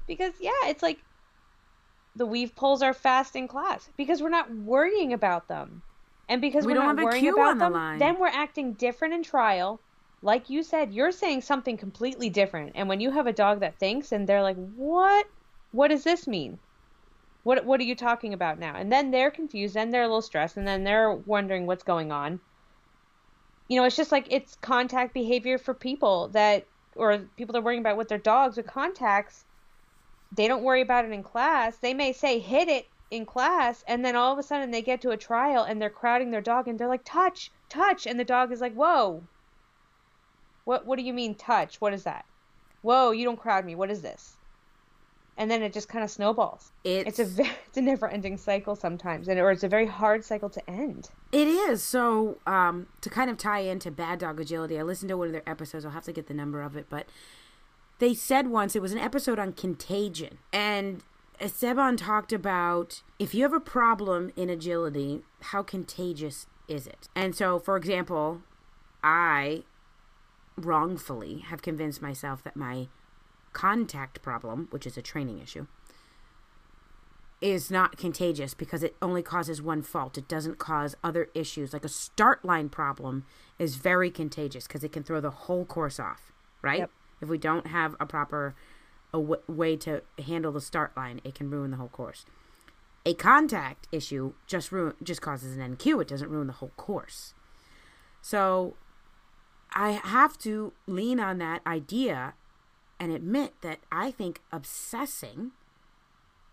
[0.08, 1.00] because yeah, it's like
[2.16, 5.82] the weave poles are fast in class because we're not worrying about them,
[6.30, 9.80] and because we are not worrying about them, the then we're acting different in trial.
[10.22, 13.78] Like you said, you're saying something completely different, and when you have a dog that
[13.78, 15.28] thinks, and they're like, "What?
[15.76, 16.60] What does this mean?"
[17.44, 18.76] What, what are you talking about now?
[18.76, 22.12] And then they're confused, and they're a little stressed, and then they're wondering what's going
[22.12, 22.40] on
[23.68, 27.64] you know, it's just like it's contact behavior for people that, or people that are
[27.64, 29.44] worrying about with their dogs with contacts.
[30.36, 31.78] They don't worry about it in class.
[31.78, 35.02] They may say hit it in class, and then all of a sudden they get
[35.02, 38.26] to a trial and they're crowding their dog and they're like touch, touch, and the
[38.26, 39.24] dog is like whoa.
[40.66, 41.82] What what do you mean touch?
[41.82, 42.26] What is that?
[42.82, 43.76] Whoa, you don't crowd me.
[43.76, 44.38] What is this?
[45.38, 46.72] And then it just kind of snowballs.
[46.84, 49.88] It's, it's a very, it's a never ending cycle sometimes, and or it's a very
[49.88, 51.10] hard cycle to end.
[51.32, 51.84] It is.
[51.84, 55.34] So um, to kind of tie into Bad Dog Agility, I listened to one of
[55.34, 55.86] their episodes.
[55.86, 57.08] I'll have to get the number of it, but
[58.00, 61.04] they said once it was an episode on contagion, and
[61.40, 67.08] Esteban talked about if you have a problem in agility, how contagious is it?
[67.16, 68.42] And so, for example,
[69.04, 69.64] I
[70.58, 72.88] wrongfully have convinced myself that my
[73.56, 75.66] contact problem, which is a training issue,
[77.40, 80.18] is not contagious because it only causes one fault.
[80.18, 81.72] It doesn't cause other issues.
[81.72, 83.26] Like a start line problem
[83.58, 86.80] is very contagious because it can throw the whole course off, right?
[86.80, 86.92] Yep.
[87.22, 88.56] If we don't have a proper
[89.14, 92.26] a w- way to handle the start line, it can ruin the whole course.
[93.06, 96.02] A contact issue just ruin just causes an NQ.
[96.02, 97.34] It doesn't ruin the whole course.
[98.22, 98.76] So
[99.74, 102.34] I have to lean on that idea
[103.00, 105.52] and admit that I think obsessing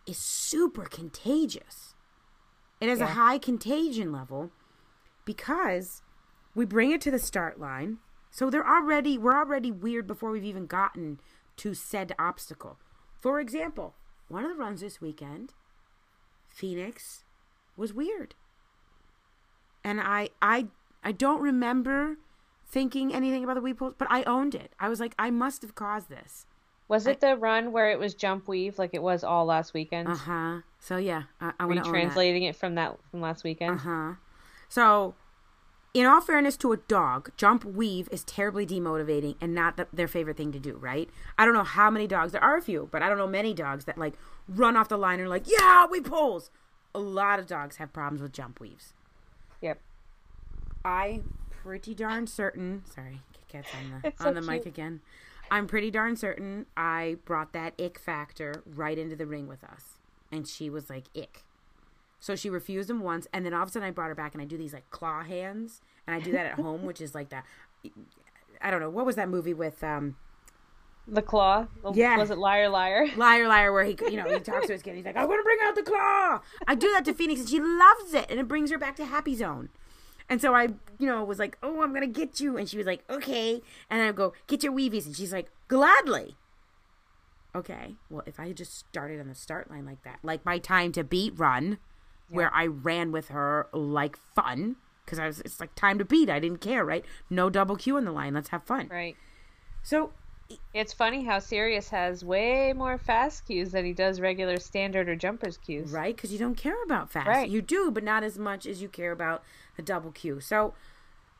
[0.06, 1.94] is super contagious.
[2.80, 3.06] It has yeah.
[3.06, 4.50] a high contagion level
[5.24, 6.02] because
[6.54, 7.98] we bring it to the start line.
[8.30, 11.20] So they're already we're already weird before we've even gotten
[11.58, 12.78] to said obstacle.
[13.20, 13.94] For example,
[14.28, 15.52] one of the runs this weekend,
[16.48, 17.24] Phoenix,
[17.76, 18.34] was weird.
[19.84, 20.68] And I I
[21.04, 22.16] I don't remember
[22.72, 24.72] thinking anything about the weave poles, but I owned it.
[24.80, 26.46] I was like, I must have caused this.
[26.88, 30.08] Was it the run where it was jump weave like it was all last weekend?
[30.08, 30.58] Uh huh.
[30.78, 33.76] So yeah, I, I want to translating it from that from last weekend.
[33.76, 34.12] Uh huh.
[34.68, 35.14] So,
[35.94, 40.08] in all fairness to a dog, jump weave is terribly demotivating and not the, their
[40.08, 40.76] favorite thing to do.
[40.76, 41.08] Right?
[41.38, 43.54] I don't know how many dogs there are a few, but I don't know many
[43.54, 44.14] dogs that like
[44.48, 46.50] run off the line and are like, yeah, we pulls.
[46.94, 48.92] A lot of dogs have problems with jump weaves.
[49.62, 49.78] Yep.
[50.84, 51.22] I
[51.62, 52.82] pretty darn certain.
[52.92, 55.00] Sorry, Kit Kat's on the on so the mic again.
[55.50, 59.98] I'm pretty darn certain I brought that ick factor right into the ring with us,
[60.30, 61.44] and she was like ick.
[62.20, 64.32] So she refused him once, and then all of a sudden I brought her back,
[64.32, 67.14] and I do these like claw hands, and I do that at home, which is
[67.14, 67.44] like that.
[68.60, 70.16] I don't know what was that movie with um.
[71.08, 71.66] The claw.
[71.94, 72.16] Yeah.
[72.16, 73.08] Was it liar liar?
[73.16, 74.94] Liar liar, where he you know he talks to his kid.
[74.94, 76.40] He's like, I'm gonna bring out the claw.
[76.68, 79.04] I do that to Phoenix, and she loves it, and it brings her back to
[79.04, 79.68] happy zone.
[80.32, 80.68] And so I,
[80.98, 84.00] you know, was like, "Oh, I'm gonna get you," and she was like, "Okay." And
[84.00, 86.38] I go, "Get your weavies," and she's like, "Gladly."
[87.54, 90.56] Okay, well, if I had just started on the start line like that, like my
[90.56, 91.72] time to beat run,
[92.30, 92.36] yeah.
[92.36, 96.30] where I ran with her like fun, because I was, it's like time to beat.
[96.30, 97.04] I didn't care, right?
[97.28, 98.32] No double Q in the line.
[98.32, 98.88] Let's have fun.
[98.90, 99.16] Right.
[99.82, 100.12] So
[100.72, 105.16] it's funny how Sirius has way more fast cues than he does regular standard or
[105.16, 105.90] jumpers cues.
[105.90, 107.28] Right, because you don't care about fast.
[107.28, 107.50] Right.
[107.50, 109.42] You do, but not as much as you care about
[109.78, 110.40] a double Q.
[110.40, 110.74] So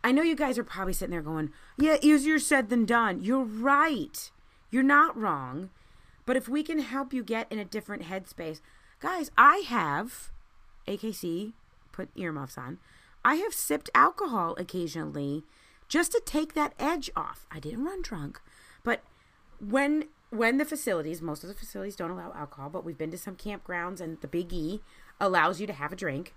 [0.04, 3.22] I know you guys are probably sitting there going, yeah, easier said than done.
[3.22, 4.30] You're right.
[4.70, 5.70] You're not wrong.
[6.24, 8.60] But if we can help you get in a different headspace,
[9.00, 10.30] guys, I have,
[10.86, 11.52] AKC,
[11.90, 12.78] put earmuffs on,
[13.24, 15.44] I have sipped alcohol occasionally
[15.88, 17.46] just to take that edge off.
[17.50, 18.40] I didn't run drunk,
[18.82, 19.02] but
[19.60, 23.18] when when the facilities, most of the facilities don't allow alcohol, but we've been to
[23.18, 24.80] some campgrounds and the Big E
[25.20, 26.34] allows you to have a drink.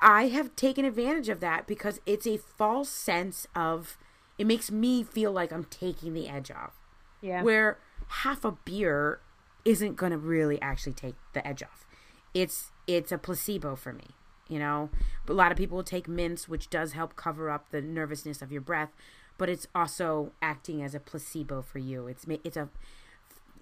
[0.00, 3.96] I have taken advantage of that because it's a false sense of
[4.38, 6.74] it makes me feel like I'm taking the edge off.
[7.20, 7.42] Yeah.
[7.42, 7.78] Where
[8.08, 9.20] half a beer
[9.64, 11.86] isn't going to really actually take the edge off.
[12.32, 14.08] It's it's a placebo for me,
[14.48, 14.90] you know.
[15.24, 18.42] But a lot of people will take mints which does help cover up the nervousness
[18.42, 18.90] of your breath,
[19.38, 22.08] but it's also acting as a placebo for you.
[22.08, 22.68] It's it's a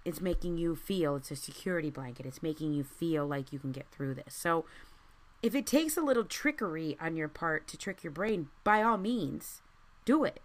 [0.05, 2.27] it's making you feel it's a security blanket.
[2.27, 4.35] It's making you feel like you can get through this.
[4.35, 4.64] So
[5.43, 8.97] if it takes a little trickery on your part to trick your brain, by all
[8.97, 9.61] means,
[10.05, 10.41] do it.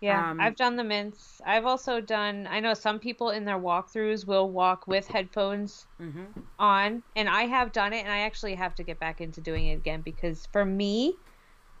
[0.00, 1.40] Yeah, um, I've done the mints.
[1.46, 2.46] I've also done.
[2.50, 6.24] I know some people in their walkthroughs will walk with headphones mm-hmm.
[6.58, 9.68] on, and I have done it, and I actually have to get back into doing
[9.68, 11.14] it again because for me,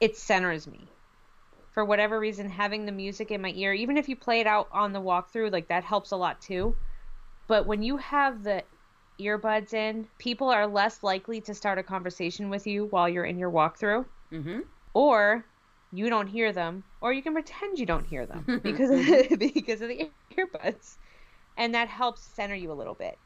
[0.00, 0.88] it centers me.
[1.72, 4.68] For whatever reason, having the music in my ear, even if you play it out
[4.72, 6.76] on the walkthrough, like that helps a lot too.
[7.46, 8.62] But when you have the
[9.20, 13.38] earbuds in, people are less likely to start a conversation with you while you're in
[13.38, 14.04] your walkthrough.
[14.32, 14.60] Mm-hmm.
[14.94, 15.44] Or
[15.92, 19.36] you don't hear them, or you can pretend you don't hear them because of the,
[19.54, 20.96] because of the earbuds,
[21.56, 23.18] and that helps center you a little bit.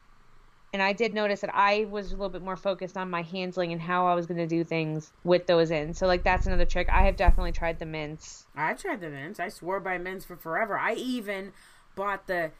[0.72, 3.72] And I did notice that I was a little bit more focused on my handling
[3.72, 5.94] and how I was going to do things with those in.
[5.94, 6.90] So like that's another trick.
[6.90, 8.46] I have definitely tried the mints.
[8.54, 9.40] I tried the mints.
[9.40, 10.78] I swore by mints for forever.
[10.78, 11.52] I even
[11.94, 12.50] bought the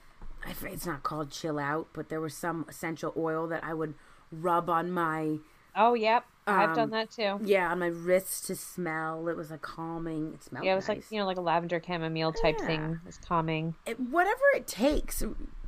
[0.47, 3.95] it's not called chill out, but there was some essential oil that I would
[4.33, 5.39] rub on my.
[5.75, 6.25] Oh, yep.
[6.47, 7.39] I've done um, that too.
[7.45, 9.29] Yeah, on my wrists to smell.
[9.29, 10.33] It was a calming.
[10.35, 10.65] It smelled.
[10.65, 10.97] Yeah, it was nice.
[10.97, 12.67] like you know, like a lavender chamomile type yeah.
[12.67, 13.01] thing.
[13.07, 13.75] It's calming.
[13.87, 15.23] It, whatever it takes,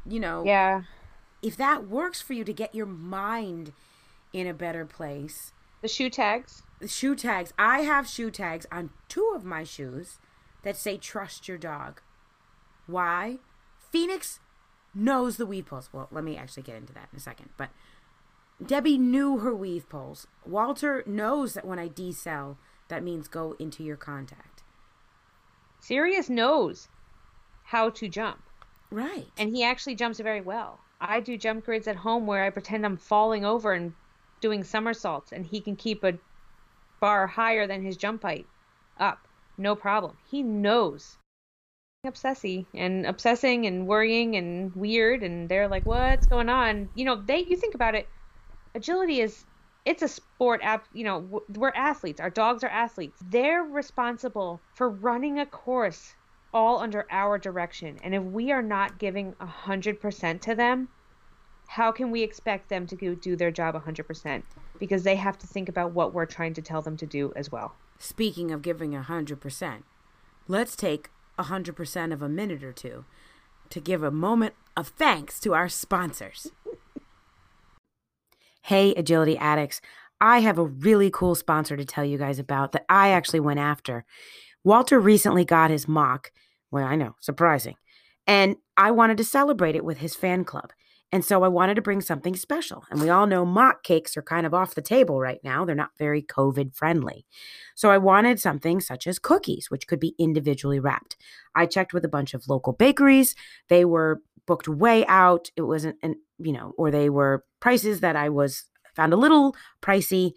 [0.06, 0.44] you know.
[0.44, 0.82] Yeah.
[1.42, 3.72] If that works for you to get your mind
[4.32, 5.52] in a better place.
[5.82, 6.62] The shoe tags.
[6.80, 7.52] The shoe tags.
[7.58, 10.18] I have shoe tags on two of my shoes
[10.62, 12.00] that say "Trust your dog."
[12.86, 13.38] Why?
[13.90, 14.40] Phoenix
[14.94, 15.88] knows the weave poles.
[15.92, 17.50] Well, let me actually get into that in a second.
[17.56, 17.70] But
[18.64, 20.26] Debbie knew her weave poles.
[20.44, 22.56] Walter knows that when I decel,
[22.88, 24.62] that means go into your contact.
[25.80, 26.88] Sirius knows
[27.64, 28.42] how to jump.
[28.90, 29.28] Right.
[29.38, 30.80] And he actually jumps very well.
[31.00, 33.94] I do jump grids at home where I pretend I'm falling over and
[34.40, 36.18] doing somersaults, and he can keep a
[37.00, 38.46] bar higher than his jump height
[38.98, 39.26] up.
[39.56, 40.16] No problem.
[40.30, 41.16] He knows
[42.06, 46.88] obsessy and obsessing and worrying and weird and they're like what's going on?
[46.94, 48.08] You know they you think about it
[48.74, 49.44] agility is
[49.84, 53.18] it's a sport app you know we're athletes our dogs are athletes.
[53.28, 56.14] They're responsible for running a course
[56.54, 60.88] all under our direction and if we are not giving a 100% to them
[61.68, 64.42] how can we expect them to do their job a 100%
[64.78, 67.52] because they have to think about what we're trying to tell them to do as
[67.52, 67.76] well.
[67.98, 69.82] Speaking of giving a 100%
[70.48, 71.10] let's take
[71.42, 73.04] 100% of a minute or two
[73.68, 76.50] to give a moment of thanks to our sponsors
[78.64, 79.80] Hey, agility addicts.
[80.20, 83.58] I have a really cool sponsor to tell you guys about that I actually went
[83.58, 84.04] after.
[84.62, 86.30] Walter recently got his MACH.
[86.70, 87.76] Well, I know, surprising.
[88.26, 90.72] And I wanted to celebrate it with his fan club.
[91.12, 92.84] And so I wanted to bring something special.
[92.90, 95.64] And we all know MACH cakes are kind of off the table right now.
[95.64, 97.26] They're not very COVID friendly.
[97.74, 101.16] So I wanted something such as cookies, which could be individually wrapped.
[101.54, 103.34] I checked with a bunch of local bakeries.
[103.68, 105.50] They were booked way out.
[105.56, 109.56] It wasn't an, you know, or they were prices that I was found a little
[109.82, 110.32] pricey.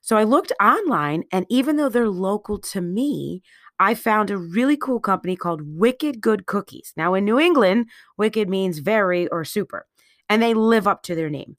[0.00, 3.42] So I looked online, and even though they're local to me,
[3.78, 6.92] I found a really cool company called Wicked Good Cookies.
[6.96, 7.86] Now, in New England,
[8.18, 9.86] wicked means very or super,
[10.28, 11.56] and they live up to their name.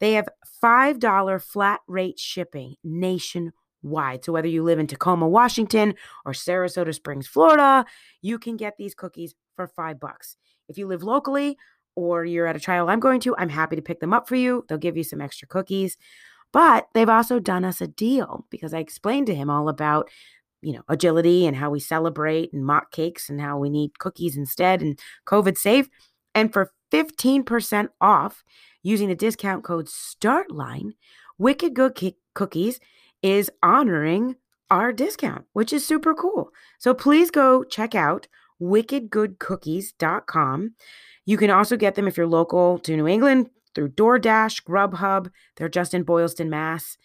[0.00, 0.28] They have
[0.62, 4.24] $5 flat rate shipping nationwide.
[4.24, 7.84] So, whether you live in Tacoma, Washington, or Sarasota Springs, Florida,
[8.22, 10.36] you can get these cookies for five bucks.
[10.68, 11.56] If you live locally,
[11.98, 14.36] or you're at a trial I'm going to, I'm happy to pick them up for
[14.36, 14.64] you.
[14.68, 15.96] They'll give you some extra cookies.
[16.52, 20.08] But they've also done us a deal because I explained to him all about,
[20.62, 24.36] you know, agility and how we celebrate and MACH cakes and how we need cookies
[24.36, 25.88] instead and COVID safe.
[26.38, 28.44] And for 15% off
[28.84, 30.92] using the discount code STARTLINE,
[31.36, 32.78] Wicked Good Cookies
[33.22, 34.36] is honoring
[34.70, 36.50] our discount, which is super cool.
[36.78, 38.28] So please go check out
[38.62, 40.74] wickedgoodcookies.com.
[41.24, 45.32] You can also get them if you're local to New England through DoorDash, Grubhub.
[45.56, 46.96] They're just in Boylston, Mass.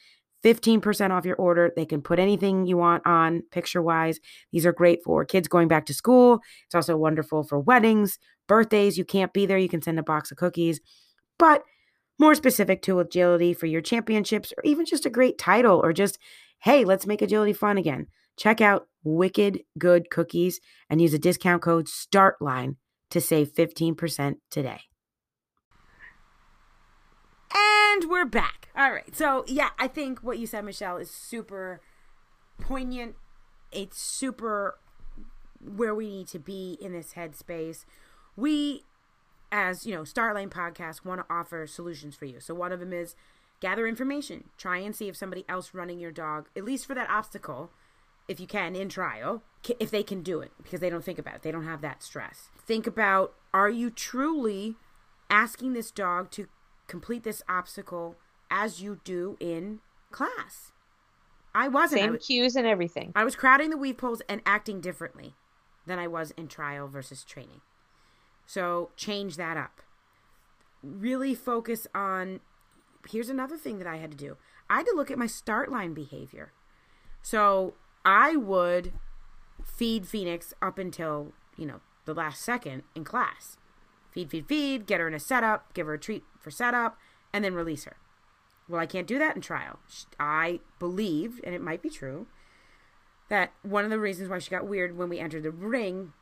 [0.43, 1.71] 15% off your order.
[1.75, 4.19] They can put anything you want on picture wise.
[4.51, 6.41] These are great for kids going back to school.
[6.65, 8.97] It's also wonderful for weddings, birthdays.
[8.97, 10.79] You can't be there, you can send a box of cookies.
[11.37, 11.63] But
[12.19, 16.17] more specific to agility for your championships or even just a great title or just,
[16.59, 18.07] hey, let's make agility fun again.
[18.37, 22.77] Check out Wicked Good Cookies and use a discount code STARTLINE
[23.09, 24.81] to save 15% today.
[27.53, 28.69] And we're back.
[28.75, 29.15] All right.
[29.15, 31.81] So, yeah, I think what you said, Michelle, is super
[32.59, 33.15] poignant.
[33.71, 34.79] It's super
[35.59, 37.85] where we need to be in this headspace.
[38.35, 38.83] We,
[39.51, 42.39] as you know, Startline Podcast, want to offer solutions for you.
[42.39, 43.15] So, one of them is
[43.59, 47.09] gather information, try and see if somebody else running your dog, at least for that
[47.09, 47.71] obstacle,
[48.27, 49.43] if you can in trial,
[49.79, 51.41] if they can do it because they don't think about it.
[51.43, 52.49] They don't have that stress.
[52.65, 54.75] Think about are you truly
[55.29, 56.47] asking this dog to
[56.87, 58.15] complete this obstacle
[58.49, 59.79] as you do in
[60.11, 60.71] class?
[61.55, 62.01] I wasn't.
[62.01, 63.11] Same I was, cues and everything.
[63.15, 65.35] I was crowding the weave poles and acting differently
[65.85, 67.61] than I was in trial versus training.
[68.45, 69.81] So change that up.
[70.81, 72.39] Really focus on.
[73.09, 74.37] Here's another thing that I had to do.
[74.69, 76.53] I had to look at my start line behavior.
[77.21, 77.73] So
[78.05, 78.93] I would
[79.63, 83.57] feed Phoenix up until, you know, the last second in class.
[84.11, 86.97] Feed, feed, feed, get her in a setup, give her a treat for setup,
[87.31, 87.97] and then release her.
[88.69, 89.79] Well, I can't do that in trial.
[90.19, 92.27] I believe, and it might be true,
[93.29, 96.13] that one of the reasons why she got weird when we entered the ring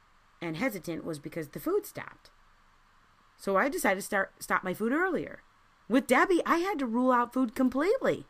[0.41, 2.31] and hesitant was because the food stopped.
[3.37, 5.41] So I decided to start stop my food earlier.
[5.89, 8.25] With Debbie, I had to rule out food completely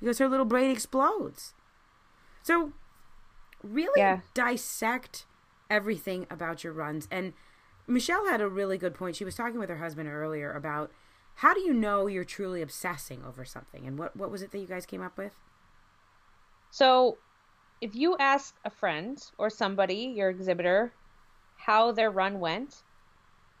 [0.00, 1.54] because her little brain explodes.
[2.42, 2.72] So
[3.62, 4.20] really yeah.
[4.34, 5.26] dissect
[5.70, 7.08] everything about your runs.
[7.10, 7.32] And
[7.86, 9.16] Michelle had a really good point.
[9.16, 10.90] She was talking with her husband earlier about
[11.36, 13.86] how do you know you're truly obsessing over something?
[13.86, 15.34] And what, what was it that you guys came up with?
[16.70, 17.18] So,
[17.80, 20.92] if you ask a friend or somebody, your exhibitor,
[21.66, 22.84] how their run went,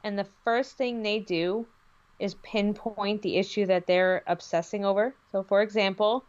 [0.04, 1.66] and the first thing they do
[2.20, 5.12] is pinpoint the issue that they're obsessing over.
[5.32, 6.24] So, for example,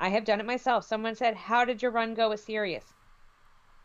[0.00, 0.84] I have done it myself.
[0.84, 2.84] Someone said, How did your run go with Sirius?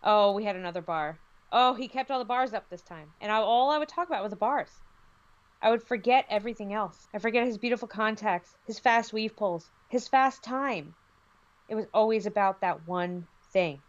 [0.01, 1.19] Oh, we had another bar.
[1.51, 3.07] Oh, he kept all the bars up this time.
[3.21, 4.71] And I, all I would talk about was the bars.
[5.61, 7.07] I would forget everything else.
[7.13, 10.95] I forget his beautiful contacts, his fast weave poles, his fast time.
[11.67, 13.81] It was always about that one thing.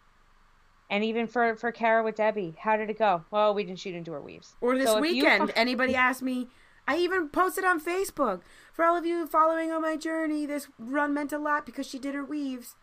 [0.90, 3.24] And even for for Kara with Debbie, how did it go?
[3.30, 4.56] Well, we didn't shoot into her weaves.
[4.60, 5.52] Or this so weekend, you...
[5.56, 6.48] anybody asked me,
[6.88, 8.40] I even posted on Facebook
[8.72, 10.46] for all of you following on my journey.
[10.46, 12.74] This run meant a lot because she did her weaves.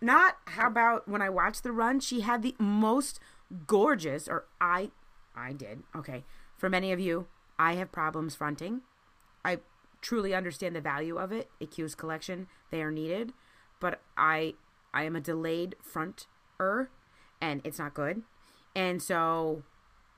[0.00, 3.18] Not how about when I watched the run, she had the most
[3.66, 4.92] gorgeous, or I,
[5.34, 5.82] I did.
[5.96, 6.24] Okay,
[6.56, 7.26] for many of you,
[7.58, 8.82] I have problems fronting.
[9.44, 9.58] I
[10.00, 11.50] truly understand the value of it.
[11.58, 12.46] It cues collection.
[12.70, 13.32] they are needed,
[13.80, 14.54] but I
[14.94, 16.88] I am a delayed fronter
[17.40, 18.22] and it's not good.
[18.74, 19.62] And so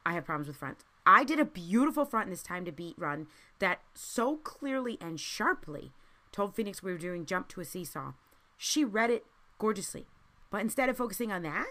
[0.04, 0.84] I have problems with front.
[1.04, 3.26] I did a beautiful front in this time to beat run
[3.58, 5.92] that so clearly and sharply
[6.30, 8.12] told Phoenix we were doing jump to a seesaw.
[8.56, 9.26] She read it
[9.58, 10.06] gorgeously.
[10.50, 11.66] But instead of focusing on that,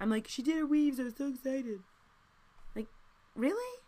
[0.00, 1.00] I'm like, she did her weaves.
[1.00, 1.80] I was so excited.
[2.74, 2.88] Like,
[3.34, 3.80] really?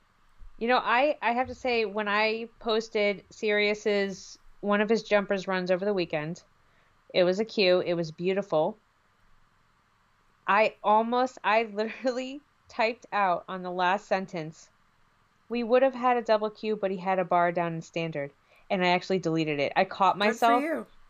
[0.59, 5.47] You know, I, I have to say, when I posted Sirius's one of his jumpers
[5.47, 6.43] runs over the weekend,
[7.15, 7.81] it was a Q.
[7.81, 8.79] It was beautiful.
[10.49, 14.71] I almost, I literally typed out on the last sentence,
[15.49, 18.33] we would have had a double Q, but he had a bar down in standard.
[18.71, 19.73] And I actually deleted it.
[19.77, 20.63] I caught myself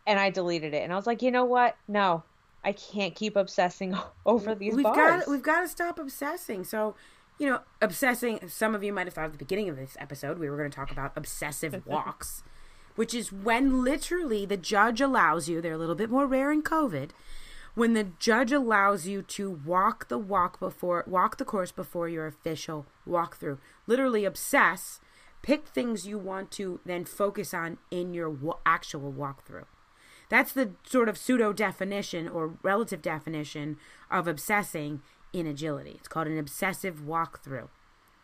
[0.07, 0.83] and I deleted it.
[0.83, 1.75] And I was like, you know what?
[1.89, 2.23] No,
[2.63, 5.25] I can't keep obsessing over these we've bars.
[5.25, 6.63] Got, we've got to stop obsessing.
[6.63, 6.95] So,
[7.37, 10.39] you know, obsessing, some of you might have thought at the beginning of this episode,
[10.39, 12.43] we were going to talk about obsessive walks,
[12.95, 16.63] which is when literally the judge allows you, they're a little bit more rare in
[16.63, 17.09] COVID,
[17.75, 22.27] when the judge allows you to walk the walk before walk the course before your
[22.27, 23.57] official walkthrough.
[23.87, 24.99] Literally obsess
[25.41, 29.65] pick things you want to then focus on in your actual walkthrough.
[30.29, 33.77] That's the sort of pseudo definition or relative definition
[34.11, 35.01] of obsessing
[35.33, 35.95] in agility.
[35.95, 37.69] It's called an obsessive walkthrough.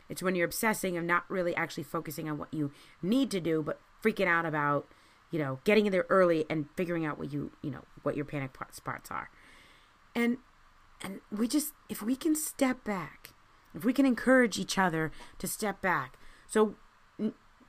[0.08, 2.72] It's when you're obsessing and not really actually focusing on what you
[3.02, 4.88] need to do but freaking out about
[5.36, 8.24] you know, getting in there early and figuring out what you, you know, what your
[8.24, 9.30] panic spots are.
[10.16, 10.38] And
[11.02, 13.32] and we just if we can step back,
[13.74, 16.18] if we can encourage each other to step back.
[16.48, 16.76] So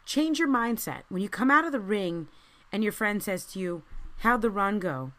[0.04, 1.02] change your mindset.
[1.08, 2.28] When you come out of the ring
[2.70, 3.82] and your friend says to you,
[4.18, 5.10] "How'd the run go?"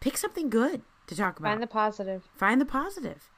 [0.00, 1.52] Pick something good to talk about.
[1.52, 2.28] Find the positive.
[2.36, 3.30] Find the positive.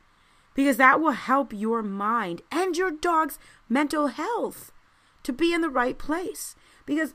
[0.53, 4.73] Because that will help your mind and your dog's mental health
[5.23, 6.57] to be in the right place.
[6.87, 7.15] Because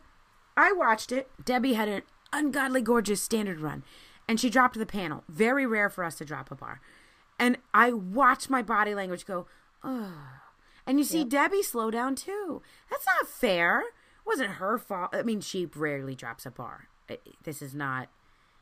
[0.55, 1.29] I watched it.
[1.43, 2.01] Debbie had an
[2.33, 3.83] ungodly gorgeous standard run,
[4.27, 5.23] and she dropped the panel.
[5.27, 6.81] Very rare for us to drop a bar.
[7.39, 9.47] And I watched my body language go,
[9.83, 10.13] oh.
[10.85, 11.29] And you see yep.
[11.29, 12.61] Debbie slow down too.
[12.89, 13.79] That's not fair.
[13.81, 15.09] It wasn't her fault.
[15.13, 16.87] I mean, she rarely drops a bar.
[17.43, 18.09] This is not.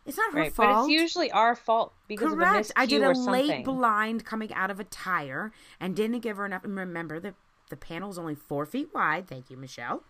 [0.06, 0.70] It's not her right, fault.
[0.70, 2.72] But it's usually our fault because Correct.
[2.76, 6.64] I did a late blind coming out of a tire and didn't give her enough.
[6.64, 7.36] And remember, the
[7.70, 9.28] the panel's only four feet wide.
[9.28, 10.04] Thank you, Michelle.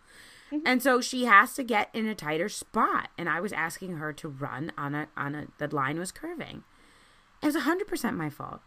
[0.51, 0.65] Mm-hmm.
[0.65, 3.09] And so she has to get in a tighter spot.
[3.17, 6.63] And I was asking her to run on a on a the line was curving.
[7.41, 8.61] It was hundred percent my fault.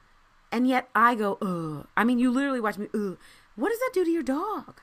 [0.51, 1.87] And yet I go, ugh.
[1.97, 3.19] I mean, you literally watch me, ugh.
[3.57, 4.81] What does that do to your dog?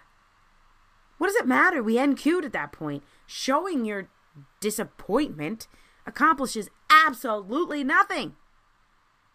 [1.19, 1.83] What does it matter?
[1.83, 3.03] We NQ'd at that point.
[3.27, 4.09] Showing your
[4.59, 5.67] disappointment
[6.05, 8.35] accomplishes absolutely nothing.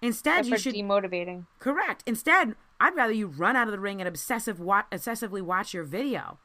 [0.03, 1.47] Instead, you should demotivating.
[1.59, 2.03] Correct.
[2.07, 5.85] Instead, I'd rather you run out of the ring and obsessive wa- obsessively watch your
[5.85, 6.39] video.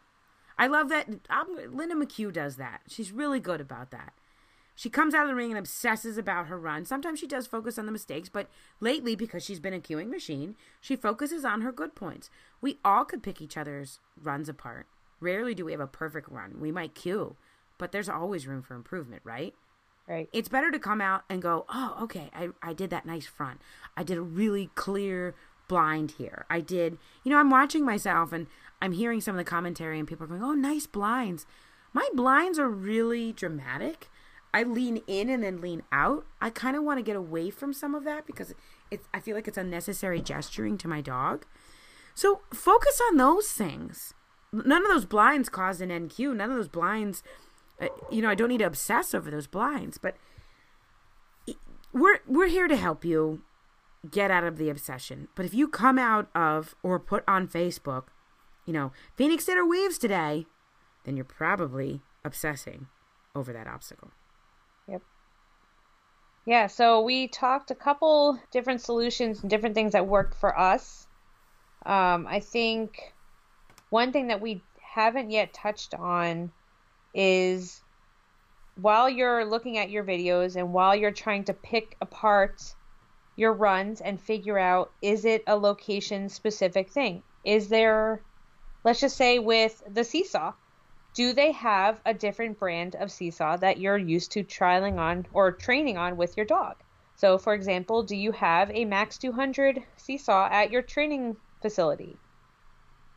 [0.60, 1.07] I love that.
[1.30, 2.82] I'm, Linda McHugh does that.
[2.88, 4.14] She's really good about that.
[4.76, 6.86] She comes out of the ring and obsesses about her run.
[6.86, 8.47] Sometimes she does focus on the mistakes, but
[8.80, 12.30] lately, because she's been a queuing machine, she focuses on her good points.
[12.62, 14.88] We all could pick each other's runs apart.
[15.20, 16.60] Rarely do we have a perfect run.
[16.60, 17.36] We might queue,
[17.78, 19.53] but there's always room for improvement, right?
[20.07, 20.30] Right.
[20.34, 23.62] It's better to come out and go, oh, okay, I, I did that nice front.
[23.95, 25.36] I did a really clear
[25.70, 26.45] blind here.
[26.49, 28.47] I did, you know, I'm watching myself and
[28.82, 31.45] I'm hearing some of the commentary and people are going, "Oh, nice blinds."
[31.93, 34.09] My blinds are really dramatic.
[34.53, 36.26] I lean in and then lean out.
[36.41, 38.53] I kind of want to get away from some of that because
[38.91, 41.45] it's I feel like it's unnecessary gesturing to my dog.
[42.15, 44.13] So focus on those things.
[44.51, 46.36] None of those blinds caused an NQ.
[46.36, 47.24] None of those blinds,
[47.80, 49.97] uh, you know, I don't need to obsess over those blinds.
[49.97, 50.15] But
[51.93, 53.41] we're we're here to help you
[54.10, 55.28] get out of the obsession.
[55.36, 58.06] But if you come out of or put on Facebook
[58.70, 60.45] you know, Phoenix her weaves today,
[61.04, 62.86] then you're probably obsessing
[63.34, 64.12] over that obstacle.
[64.88, 65.02] Yep.
[66.45, 71.08] Yeah, so we talked a couple different solutions and different things that worked for us.
[71.84, 73.12] Um, I think
[73.89, 76.52] one thing that we haven't yet touched on
[77.16, 77.82] is
[78.80, 82.76] while you're looking at your videos and while you're trying to pick apart
[83.39, 87.23] your runs and figure out is it a location specific thing?
[87.45, 88.25] Is there
[88.83, 90.53] let's just say with the seesaw
[91.15, 95.53] do they have a different brand of seesaw that you're used to trialing on or
[95.53, 96.75] training on with your dog?
[97.15, 102.19] So for example do you have a Max 200 seesaw at your training facility?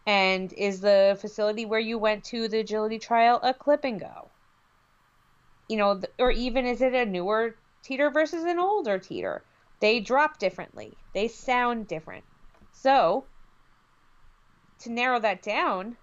[0.06, 4.30] And is the facility where you went to the agility trial a clip and go?
[5.68, 9.44] You know or even is it a newer teeter versus an older teeter
[9.82, 12.24] they drop differently they sound different
[12.72, 13.26] so
[14.82, 15.96] to narrow that down,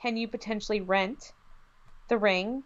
[0.00, 1.32] can you potentially rent
[2.08, 2.64] the ring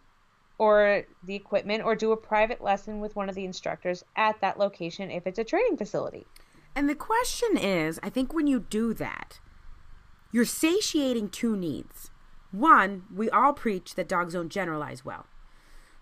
[0.58, 4.58] or the equipment or do a private lesson with one of the instructors at that
[4.58, 6.26] location if it's a training facility.
[6.74, 9.40] And the question is I think when you do that,
[10.32, 12.10] you're satiating two needs.
[12.50, 15.26] One, we all preach that dogs don't generalize well.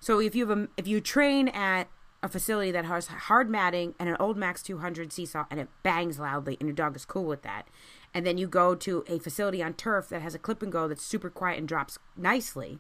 [0.01, 1.89] So if you have a, if you train at
[2.23, 6.19] a facility that has hard matting and an old Max 200 seesaw and it bangs
[6.19, 7.69] loudly and your dog is cool with that,
[8.12, 10.89] and then you go to a facility on turf that has a clip and go
[10.89, 12.79] that's super quiet and drops nicely,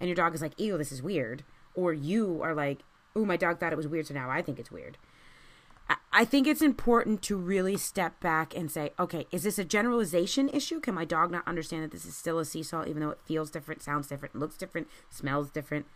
[0.00, 1.42] and your dog is like, ew, this is weird.
[1.74, 2.80] Or you are like,
[3.16, 4.98] ooh, my dog thought it was weird, so now I think it's weird.
[6.12, 10.48] I think it's important to really step back and say, okay, is this a generalization
[10.48, 10.80] issue?
[10.80, 13.50] Can my dog not understand that this is still a seesaw, even though it feels
[13.50, 15.86] different, sounds different, looks different, smells different?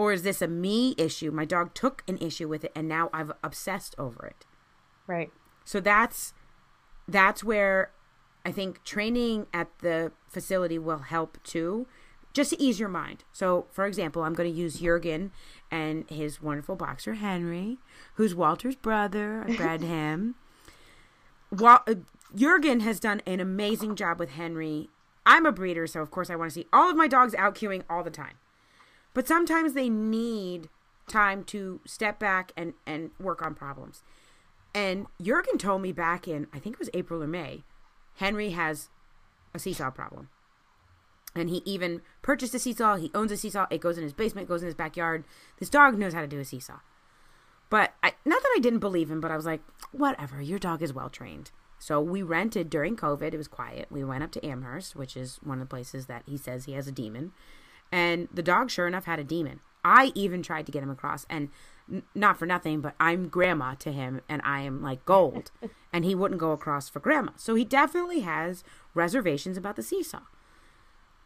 [0.00, 1.30] Or is this a me issue?
[1.30, 4.46] My dog took an issue with it and now I've obsessed over it.
[5.06, 5.30] Right.
[5.66, 6.32] So that's
[7.06, 7.90] that's where
[8.46, 11.86] I think training at the facility will help too
[12.32, 13.24] just to ease your mind.
[13.30, 15.32] So, for example, I'm going to use Jurgen
[15.70, 17.76] and his wonderful boxer Henry,
[18.14, 19.44] who's Walter's brother.
[19.46, 20.34] I bred him.
[21.50, 21.96] Well, uh,
[22.34, 24.88] Jurgen has done an amazing job with Henry.
[25.26, 27.54] I'm a breeder, so of course I want to see all of my dogs out
[27.54, 28.36] queuing all the time.
[29.14, 30.68] But sometimes they need
[31.08, 34.02] time to step back and, and work on problems.
[34.74, 37.64] And Jurgen told me back in, I think it was April or May,
[38.16, 38.88] Henry has
[39.52, 40.28] a seesaw problem.
[41.34, 42.96] And he even purchased a seesaw.
[42.96, 43.66] He owns a seesaw.
[43.70, 45.24] It goes in his basement, goes in his backyard.
[45.58, 46.80] This dog knows how to do a seesaw.
[47.68, 49.60] But I, not that I didn't believe him, but I was like,
[49.92, 51.52] whatever, your dog is well trained.
[51.78, 53.32] So we rented during COVID.
[53.32, 53.86] It was quiet.
[53.90, 56.72] We went up to Amherst, which is one of the places that he says he
[56.72, 57.32] has a demon.
[57.92, 59.60] And the dog, sure enough, had a demon.
[59.84, 61.26] I even tried to get him across.
[61.28, 61.50] And
[61.90, 65.50] n- not for nothing, but I'm grandma to him and I am like gold.
[65.92, 67.32] and he wouldn't go across for grandma.
[67.36, 68.62] So he definitely has
[68.94, 70.20] reservations about the seesaw.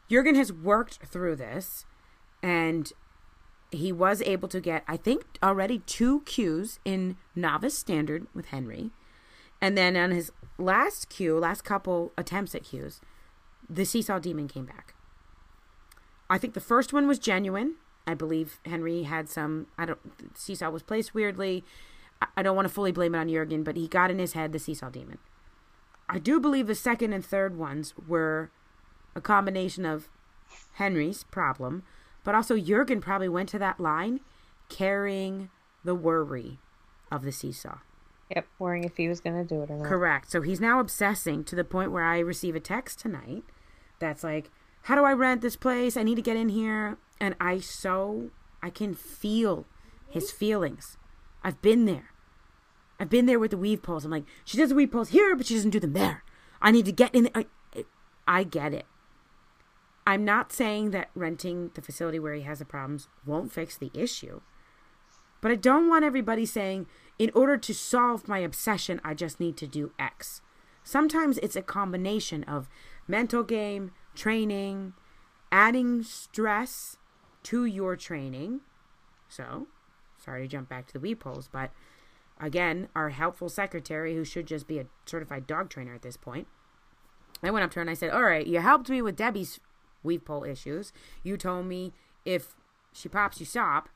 [0.08, 1.86] Jurgen has worked through this
[2.42, 2.92] and
[3.70, 8.90] he was able to get, I think, already two Qs in novice standard with Henry.
[9.60, 13.00] And then on his last Q, last couple attempts at Qs,
[13.68, 14.93] the seesaw demon came back.
[16.34, 17.76] I think the first one was genuine.
[18.08, 20.00] I believe Henry had some, I don't,
[20.36, 21.64] seesaw was placed weirdly.
[22.36, 24.50] I don't want to fully blame it on Jurgen, but he got in his head
[24.50, 25.18] the seesaw demon.
[26.08, 28.50] I do believe the second and third ones were
[29.14, 30.08] a combination of
[30.72, 31.84] Henry's problem,
[32.24, 34.18] but also Jurgen probably went to that line
[34.68, 35.50] carrying
[35.84, 36.58] the worry
[37.12, 37.78] of the seesaw.
[38.34, 39.86] Yep, worrying if he was going to do it or not.
[39.86, 40.32] Correct.
[40.32, 43.44] So he's now obsessing to the point where I receive a text tonight
[44.00, 44.50] that's like,
[44.84, 45.96] How do I rent this place?
[45.96, 46.98] I need to get in here.
[47.20, 48.30] And I so,
[48.62, 49.66] I can feel
[50.08, 50.98] his feelings.
[51.42, 52.10] I've been there.
[53.00, 54.04] I've been there with the weave poles.
[54.04, 56.22] I'm like, She does the weave poles here, but she doesn't do them there.
[56.60, 57.30] I need to get in.
[57.34, 57.46] I,
[58.28, 58.86] I get it.
[60.06, 63.90] I'm not saying that renting the facility where he has the problems won't fix the
[63.94, 64.42] issue.
[65.40, 66.86] But I don't want everybody saying,
[67.18, 70.42] in order to solve my obsession, I just need to do X.
[70.82, 72.68] Sometimes it's a combination of
[73.08, 74.94] mental game, training,
[75.50, 76.96] adding stress
[77.44, 78.60] to your training.
[79.28, 79.66] So,
[80.22, 81.70] sorry to jump back to the weave poles, but
[82.40, 86.46] again, our helpful secretary, who should just be a certified dog trainer at this point,
[87.42, 89.60] I went up to her and I said, All right, you helped me with Debbie's
[90.02, 90.92] weave pole issues.
[91.22, 91.92] You told me
[92.24, 92.54] if
[92.92, 93.88] she pops, you stop.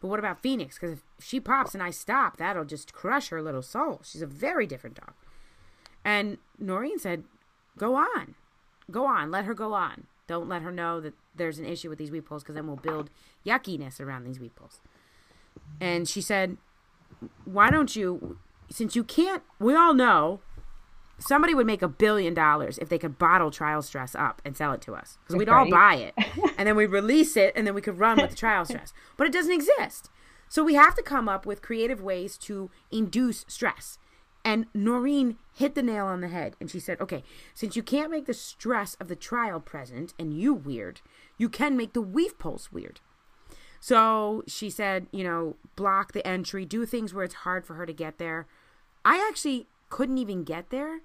[0.00, 0.78] But what about Phoenix?
[0.78, 4.00] Because if she pops and I stop, that'll just crush her little soul.
[4.04, 5.14] She's a very different dog.
[6.04, 7.24] And Noreen said,
[7.78, 8.34] Go on.
[8.90, 9.30] Go on.
[9.30, 10.06] Let her go on.
[10.26, 12.76] Don't let her know that there's an issue with these weave poles because then we'll
[12.76, 13.10] build
[13.44, 14.80] yuckiness around these weave poles.
[15.80, 16.56] And she said,
[17.44, 18.38] Why don't you,
[18.70, 20.40] since you can't, we all know
[21.18, 24.72] somebody would make a billion dollars if they could bottle trial stress up and sell
[24.72, 26.14] it to us because we'd all buy it
[26.58, 29.26] and then we'd release it and then we could run with the trial stress but
[29.26, 30.10] it doesn't exist
[30.48, 33.98] so we have to come up with creative ways to induce stress
[34.44, 37.22] and noreen hit the nail on the head and she said okay
[37.54, 41.00] since you can't make the stress of the trial present and you weird
[41.38, 43.00] you can make the weave poles weird
[43.80, 47.86] so she said you know block the entry do things where it's hard for her
[47.86, 48.46] to get there
[49.04, 51.00] i actually couldn't even get there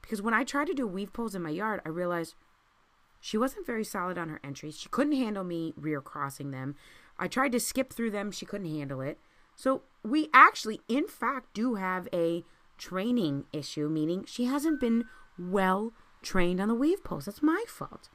[0.00, 2.34] because when I tried to do weave poles in my yard, I realized
[3.20, 4.78] she wasn't very solid on her entries.
[4.78, 6.74] She couldn't handle me rear crossing them.
[7.18, 9.18] I tried to skip through them, she couldn't handle it.
[9.54, 12.44] So we actually, in fact, do have a
[12.80, 15.04] training issue, meaning she hasn't been
[15.38, 17.26] well trained on the weave poles.
[17.26, 18.08] That's my fault.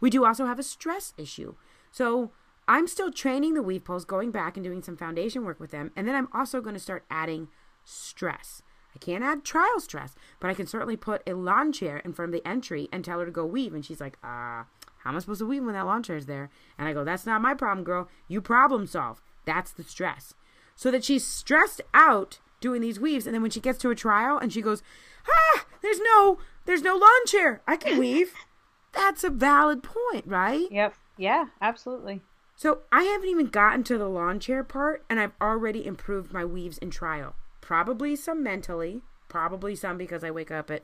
[0.00, 1.54] We do also have a stress issue.
[1.90, 2.30] So
[2.68, 5.90] I'm still training the weave poles, going back and doing some foundation work with them.
[5.96, 7.48] And then I'm also going to start adding
[7.84, 8.62] stress.
[8.94, 12.34] I can't add trial stress, but I can certainly put a lawn chair in front
[12.34, 13.74] of the entry and tell her to go weave.
[13.74, 14.64] And she's like, uh,
[14.98, 16.50] How am I supposed to weave when that lawn chair is there?
[16.78, 18.08] And I go, That's not my problem, girl.
[18.28, 19.22] You problem solve.
[19.44, 20.34] That's the stress.
[20.76, 23.94] So that she's stressed out doing these weaves, and then when she gets to a
[23.94, 24.82] trial and she goes,
[25.28, 27.60] Ah, there's no there's no lawn chair.
[27.66, 28.32] I can weave.
[28.92, 30.70] That's a valid point, right?
[30.70, 30.94] Yep.
[31.16, 32.22] Yeah, absolutely.
[32.56, 36.44] So I haven't even gotten to the lawn chair part, and I've already improved my
[36.44, 37.34] weaves in trial.
[37.60, 40.82] Probably some mentally, probably some because I wake up at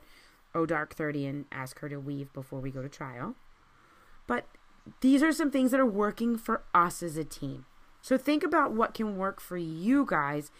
[0.53, 3.35] oh dark 30 and ask her to weave before we go to trial.
[4.27, 4.45] But
[5.01, 7.65] these are some things that are working for us as a team.
[8.01, 10.51] So think about what can work for you guys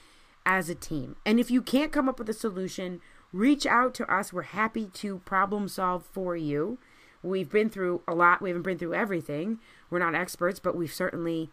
[0.45, 1.15] as a team.
[1.25, 4.33] And if you can't come up with a solution, reach out to us.
[4.33, 6.79] We're happy to problem solve for you.
[7.21, 8.41] We've been through a lot.
[8.41, 9.59] We haven't been through everything.
[9.89, 11.49] We're not experts, but we've certainly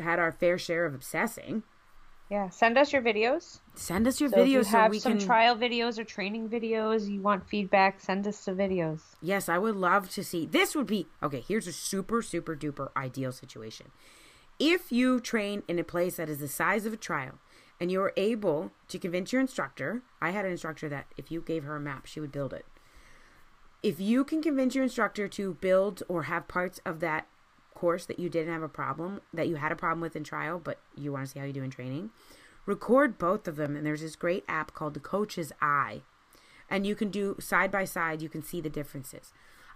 [0.00, 1.62] had our fair share of obsessing.
[2.30, 3.60] Yeah, send us your videos.
[3.74, 4.42] Send us your so videos.
[4.42, 5.26] If you have so some can...
[5.26, 9.00] trial videos or training videos, you want feedback, send us the videos.
[9.20, 10.46] Yes, I would love to see.
[10.46, 11.44] This would be okay.
[11.46, 13.90] Here's a super, super duper ideal situation.
[14.58, 17.38] If you train in a place that is the size of a trial
[17.82, 21.64] and you're able to convince your instructor, I had an instructor that if you gave
[21.64, 22.64] her a map, she would build it
[23.82, 27.26] if you can convince your instructor to build or have parts of that
[27.74, 30.60] course that you didn't have a problem, that you had a problem with in trial,
[30.62, 32.10] but you want to see how you do in training,
[32.64, 33.74] record both of them.
[33.74, 36.02] And there's this great app called the Coach's Eye.
[36.70, 39.32] And you can do side by side, you can see the differences.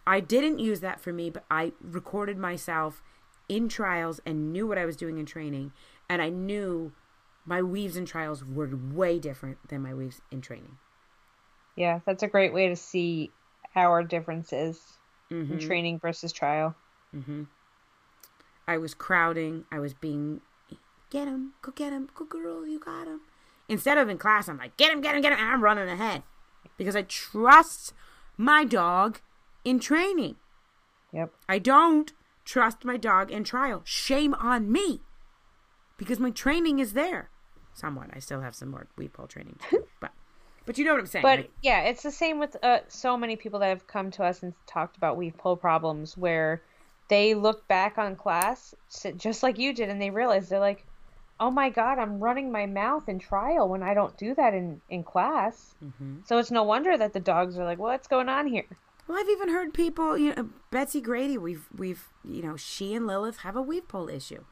[0.06, 3.02] I didn't use that for me, but I recorded myself
[3.48, 5.72] in trials and knew what I was doing in training.
[6.08, 6.92] And I knew
[7.46, 10.78] my weaves and trials were way different than my weaves in training.
[11.76, 13.30] Yeah, that's a great way to see
[13.74, 14.80] our differences
[15.30, 15.52] mm-hmm.
[15.52, 16.74] in training versus trial.
[17.14, 17.44] Mm-hmm.
[18.66, 19.64] I was crowding.
[19.70, 20.40] I was being,
[21.10, 23.20] get him, go get him, go girl, you got him.
[23.68, 25.88] Instead of in class, I'm like, get him, get him, get him, and I'm running
[25.88, 26.22] ahead
[26.76, 27.92] because I trust
[28.36, 29.20] my dog
[29.64, 30.36] in training.
[31.12, 31.32] Yep.
[31.48, 32.12] I don't
[32.44, 33.82] trust my dog in trial.
[33.84, 35.00] Shame on me
[35.96, 37.30] because my training is there.
[37.76, 38.08] Somewhat.
[38.14, 39.58] I still have some more weave pole training,
[40.00, 40.10] but
[40.64, 41.22] but you know what I'm saying.
[41.22, 44.24] But like, yeah, it's the same with uh, so many people that have come to
[44.24, 46.62] us and talked about weave pole problems where
[47.08, 48.74] they look back on class
[49.16, 50.84] just like you did and they realize they're like,
[51.38, 54.80] oh my god, I'm running my mouth in trial when I don't do that in
[54.88, 55.74] in class.
[55.84, 56.20] Mm-hmm.
[56.24, 58.66] So it's no wonder that the dogs are like, what's going on here?
[59.06, 63.06] Well, I've even heard people, you know, Betsy Grady, we've we've you know, she and
[63.06, 64.44] Lilith have a weave pole issue,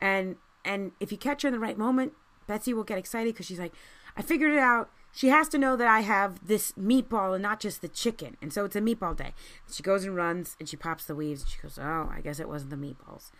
[0.00, 2.12] and and if you catch her in the right moment,
[2.48, 3.72] Betsy will get excited because she's like,
[4.16, 7.60] I figured it out she has to know that I have this meatball and not
[7.60, 8.36] just the chicken.
[8.40, 9.34] And so it's a meatball day.
[9.70, 12.38] She goes and runs and she pops the weaves and she goes, Oh, I guess
[12.38, 13.30] it wasn't the meatballs.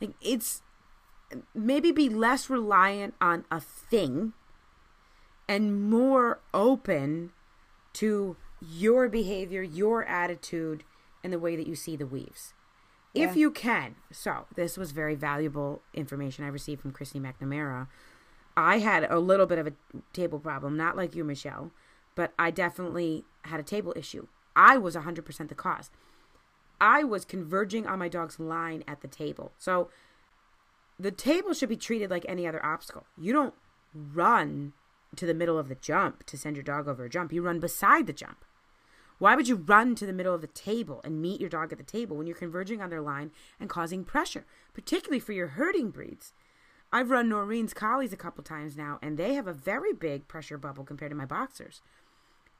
[0.00, 0.62] Like it's
[1.54, 4.32] maybe be less reliant on a thing
[5.48, 7.32] and more open
[7.94, 10.84] to your behavior, your attitude,
[11.22, 12.54] and the way that you see the weaves.
[13.14, 13.28] Yeah.
[13.28, 13.96] If you can.
[14.12, 17.86] So, this was very valuable information I received from Christy McNamara
[18.58, 19.72] I had a little bit of a
[20.12, 21.70] table problem, not like you, Michelle,
[22.16, 24.26] but I definitely had a table issue.
[24.56, 25.90] I was 100% the cause.
[26.80, 29.52] I was converging on my dog's line at the table.
[29.58, 29.90] So
[30.98, 33.06] the table should be treated like any other obstacle.
[33.16, 33.54] You don't
[33.94, 34.72] run
[35.14, 37.32] to the middle of the jump to send your dog over a jump.
[37.32, 38.44] You run beside the jump.
[39.20, 41.78] Why would you run to the middle of the table and meet your dog at
[41.78, 43.30] the table when you're converging on their line
[43.60, 46.32] and causing pressure, particularly for your herding breeds?
[46.92, 50.56] I've run Noreen's collies a couple times now, and they have a very big pressure
[50.56, 51.82] bubble compared to my boxers.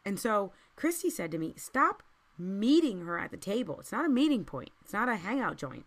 [0.05, 2.03] And so Christy said to me, Stop
[2.39, 3.81] meeting her at the table.
[3.81, 5.87] It's not a meeting point, it's not a hangout joint.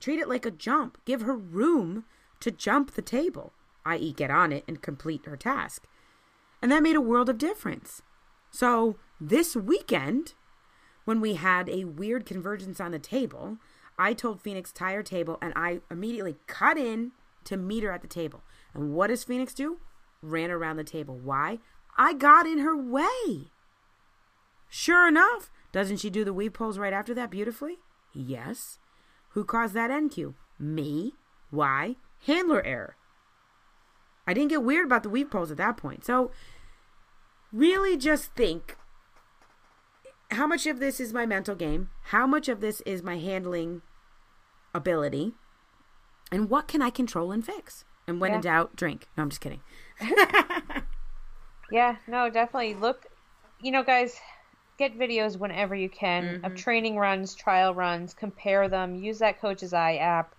[0.00, 0.98] Treat it like a jump.
[1.04, 2.04] Give her room
[2.40, 3.52] to jump the table,
[3.86, 5.84] i.e., get on it and complete her task.
[6.60, 8.02] And that made a world of difference.
[8.50, 10.34] So this weekend,
[11.04, 13.58] when we had a weird convergence on the table,
[13.96, 17.12] I told Phoenix tire table and I immediately cut in
[17.44, 18.42] to meet her at the table.
[18.74, 19.78] And what does Phoenix do?
[20.22, 21.16] Ran around the table.
[21.16, 21.58] Why?
[21.96, 23.50] I got in her way.
[24.68, 27.78] Sure enough, doesn't she do the weave poles right after that beautifully?
[28.14, 28.78] Yes.
[29.30, 30.34] Who caused that NQ?
[30.58, 31.12] Me.
[31.50, 31.96] Why?
[32.26, 32.96] Handler error.
[34.26, 36.04] I didn't get weird about the weave poles at that point.
[36.04, 36.30] So,
[37.52, 38.76] really just think
[40.30, 41.90] how much of this is my mental game?
[42.04, 43.82] How much of this is my handling
[44.74, 45.34] ability?
[46.32, 47.84] And what can I control and fix?
[48.06, 48.36] And when yeah.
[48.36, 49.06] in doubt, drink.
[49.16, 49.60] No, I'm just kidding.
[51.70, 52.74] yeah, no, definitely.
[52.74, 53.06] Look,
[53.60, 54.18] you know, guys,
[54.78, 56.44] get videos whenever you can mm-hmm.
[56.44, 60.34] of training runs, trial runs, compare them, use that Coach's Eye app,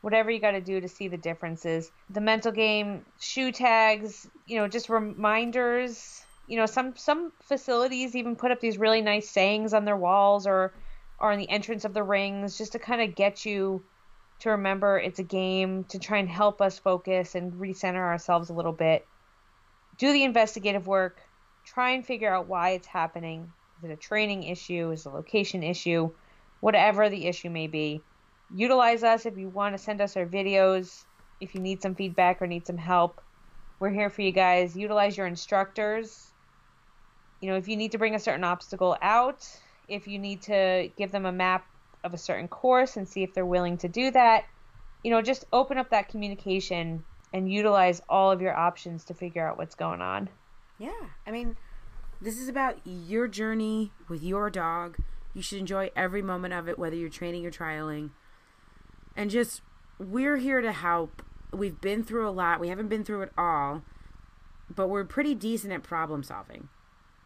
[0.00, 1.90] whatever you got to do to see the differences.
[2.10, 6.22] The mental game, shoe tags, you know, just reminders.
[6.46, 10.46] You know, some some facilities even put up these really nice sayings on their walls
[10.46, 10.72] or
[11.18, 13.82] are in the entrance of the rings, just to kind of get you
[14.44, 18.52] to remember it's a game, to try and help us focus and recenter ourselves a
[18.52, 19.06] little bit.
[19.96, 21.20] Do the investigative work,
[21.64, 23.50] try and figure out why it's happening.
[23.78, 24.90] Is it a training issue?
[24.90, 26.10] Is it a location issue?
[26.60, 28.02] Whatever the issue may be.
[28.54, 31.04] Utilize us if you want to send us our videos,
[31.40, 33.22] if you need some feedback or need some help.
[33.80, 34.76] We're here for you guys.
[34.76, 36.30] Utilize your instructors.
[37.40, 39.48] You know, if you need to bring a certain obstacle out,
[39.88, 41.66] if you need to give them a map
[42.04, 44.44] of a certain course and see if they're willing to do that,
[45.02, 47.02] you know, just open up that communication
[47.32, 50.28] and utilize all of your options to figure out what's going on.
[50.78, 51.08] Yeah.
[51.26, 51.56] I mean,
[52.20, 54.98] this is about your journey with your dog.
[55.32, 58.10] You should enjoy every moment of it, whether you're training or trialing.
[59.16, 59.62] And just,
[59.98, 61.22] we're here to help.
[61.52, 62.60] We've been through a lot.
[62.60, 63.82] We haven't been through it all,
[64.72, 66.68] but we're pretty decent at problem solving.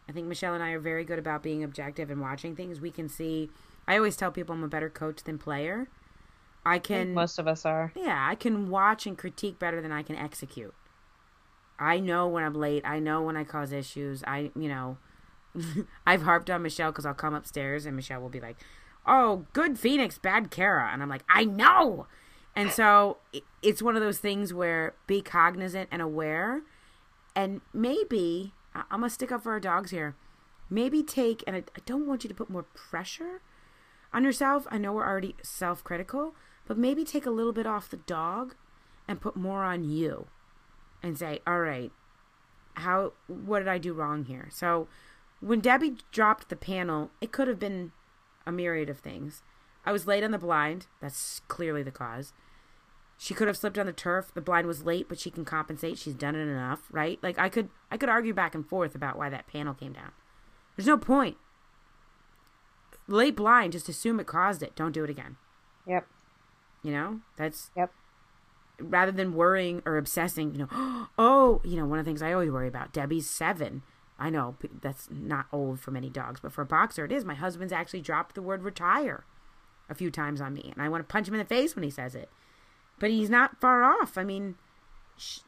[0.07, 2.79] I think Michelle and I are very good about being objective and watching things.
[2.79, 3.51] We can see.
[3.89, 5.89] I always tell people I'm a better coach than player.
[6.63, 7.09] I can.
[7.09, 7.91] I most of us are.
[7.95, 10.75] Yeah, I can watch and critique better than I can execute.
[11.79, 12.83] I know when I'm late.
[12.85, 14.23] I know when I cause issues.
[14.27, 14.97] I, you know,
[16.05, 18.57] I've harped on Michelle because I'll come upstairs and Michelle will be like,
[19.07, 22.05] "Oh, good Phoenix, bad Kara," and I'm like, "I know."
[22.55, 23.17] And so
[23.63, 26.61] it's one of those things where be cognizant and aware,
[27.35, 30.15] and maybe I'm gonna stick up for our dogs here.
[30.69, 33.41] Maybe take, and I, I don't want you to put more pressure
[34.13, 34.67] on yourself.
[34.69, 36.35] I know we're already self critical,
[36.67, 38.55] but maybe take a little bit off the dog
[39.07, 40.27] and put more on you
[41.01, 41.91] and say, all right,
[42.75, 44.49] how, what did I do wrong here?
[44.51, 44.87] So
[45.39, 47.91] when Debbie dropped the panel, it could have been
[48.45, 49.41] a myriad of things.
[49.85, 50.87] I was late on the blind.
[51.01, 52.33] That's clearly the cause.
[53.17, 54.31] She could have slipped on the turf.
[54.33, 55.97] The blind was late, but she can compensate.
[55.97, 57.19] She's done it enough, right?
[57.21, 60.11] Like I could I could argue back and forth about why that panel came down.
[60.75, 61.35] There's no point.
[63.09, 64.75] Late blind, just assume it caused it.
[64.75, 65.37] Don't do it again.
[65.87, 66.07] Yep.
[66.83, 67.19] You know?
[67.37, 67.91] That's Yep.
[68.81, 72.31] Rather than worrying or obsessing, you know, oh, you know, one of the things I
[72.31, 73.83] always worry about, Debbie's seven.
[74.17, 77.23] I know that's not old for many dogs, but for a boxer it is.
[77.23, 79.23] My husband's actually dropped the word retire
[79.89, 81.83] a few times on me, and I want to punch him in the face when
[81.83, 82.29] he says it
[82.99, 84.17] but he's not far off.
[84.17, 84.55] I mean,
[85.17, 85.41] she,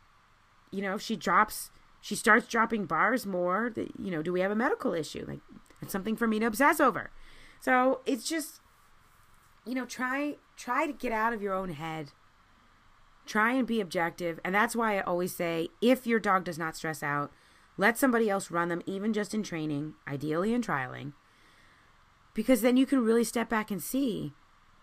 [0.71, 3.71] you know, she drops, she starts dropping bars more.
[3.75, 5.25] You know, do we have a medical issue?
[5.27, 5.41] Like,
[5.81, 7.11] it's something for me to obsess over.
[7.61, 8.59] So it's just,
[9.65, 12.11] you know, try try to get out of your own head.
[13.25, 16.75] Try and be objective, and that's why I always say, if your dog does not
[16.75, 17.31] stress out,
[17.77, 21.13] let somebody else run them, even just in training, ideally in trialing,
[22.33, 24.33] because then you can really step back and see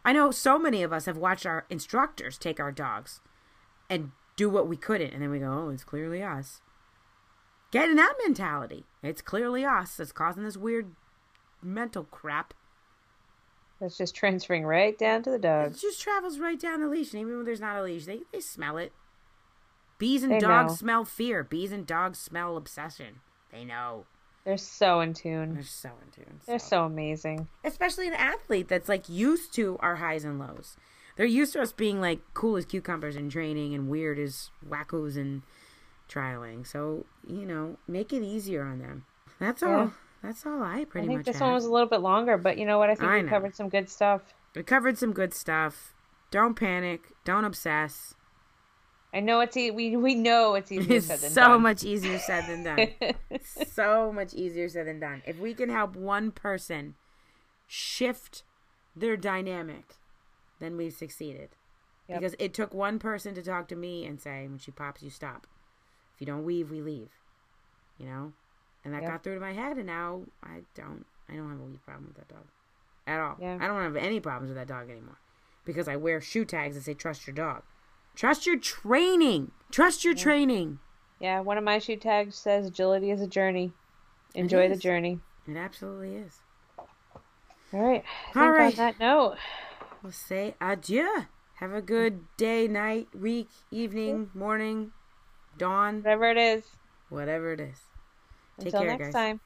[0.09, 3.21] I know so many of us have watched our instructors take our dogs
[3.91, 6.63] and do what we couldn't, and then we go, oh, it's clearly us.
[7.71, 8.87] Get in that mentality.
[9.03, 10.93] It's clearly us that's causing this weird
[11.63, 12.55] mental crap.
[13.81, 15.73] That's just transferring right down to the dog.
[15.73, 18.21] It just travels right down the leash, and even when there's not a leash, they,
[18.33, 18.93] they smell it.
[19.99, 20.77] Bees and they dogs know.
[20.77, 21.45] smell fear.
[21.45, 23.21] Bees and dogs smell obsession.
[23.53, 24.07] They know.
[24.45, 25.55] They're so in tune.
[25.55, 26.41] They're so in tune.
[26.47, 27.49] They're so amazing.
[27.65, 30.77] Especially an athlete that's like used to our highs and lows.
[31.17, 35.17] They're used to us being like cool as cucumbers in training and weird as wackos
[35.17, 35.43] in
[36.09, 36.67] trialing.
[36.67, 39.05] So, you know, make it easier on them.
[39.39, 39.71] That's all.
[39.71, 39.91] Yeah.
[40.23, 41.15] That's all I pretty much.
[41.15, 41.45] I think this had.
[41.45, 42.91] one was a little bit longer, but you know what?
[42.91, 43.29] I think I we know.
[43.29, 44.23] covered some good stuff.
[44.55, 45.95] We covered some good stuff.
[46.31, 47.03] Don't panic.
[47.25, 48.15] Don't obsess.
[49.15, 51.35] I know it's e- we we know it's easier it's said than done.
[51.35, 51.63] so done.
[51.63, 53.39] much easier said than done.
[53.73, 55.23] so much easier said than done.
[55.27, 56.95] If we can help one person
[57.67, 58.43] shift
[58.95, 59.95] their dynamic,
[60.61, 61.51] then we've succeeded.
[62.09, 62.21] Yep.
[62.21, 65.11] Because it took one person to talk to me and say, when she pops, you
[65.11, 65.47] stop.
[66.15, 67.11] If you don't weave, we leave.
[67.99, 68.33] You know,
[68.89, 69.13] and that yep.
[69.13, 71.05] got through to my head, and now I don't.
[71.29, 72.47] I don't have a weave problem with that dog
[73.07, 73.37] at all.
[73.39, 73.59] Yeah.
[73.61, 75.19] I don't have any problems with that dog anymore
[75.67, 77.63] because I wear shoe tags that say "Trust your dog."
[78.17, 79.51] Trust your training.
[79.71, 80.23] Trust your yeah.
[80.23, 80.79] training.
[81.21, 83.73] Yeah, one of my shoe tags says agility is a journey.
[84.35, 85.21] Enjoy the journey.
[85.47, 86.39] It absolutely is.
[86.79, 86.87] All
[87.81, 88.03] right.
[88.35, 88.79] I All right.
[88.79, 89.37] On that note,
[90.03, 91.27] we'll say adieu.
[91.57, 94.93] Have a good day, night, week, evening, morning,
[95.59, 95.99] dawn.
[95.99, 96.65] Whatever it is.
[97.11, 97.88] Whatever it is.
[98.59, 99.15] Take Until care, next guys.
[99.15, 99.41] time.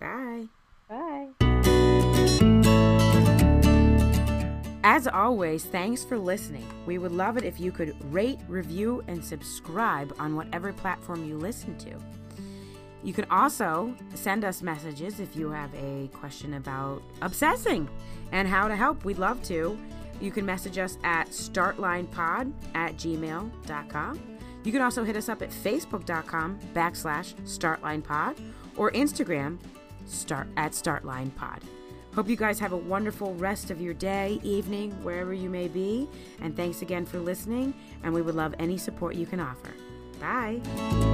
[0.00, 0.46] Bye.
[0.88, 1.28] Bye.
[4.86, 6.66] As always, thanks for listening.
[6.84, 11.38] We would love it if you could rate, review, and subscribe on whatever platform you
[11.38, 11.94] listen to.
[13.02, 17.88] You can also send us messages if you have a question about obsessing
[18.32, 19.04] and how to help.
[19.04, 19.78] We'd love to.
[20.20, 24.33] You can message us at startlinepod at gmail.com.
[24.64, 28.40] You can also hit us up at facebook.com backslash startlinepod
[28.76, 29.58] or Instagram
[30.06, 31.62] start at startlinepod.
[32.14, 36.08] Hope you guys have a wonderful rest of your day, evening, wherever you may be.
[36.40, 37.74] And thanks again for listening.
[38.02, 39.74] And we would love any support you can offer.
[40.20, 41.13] Bye.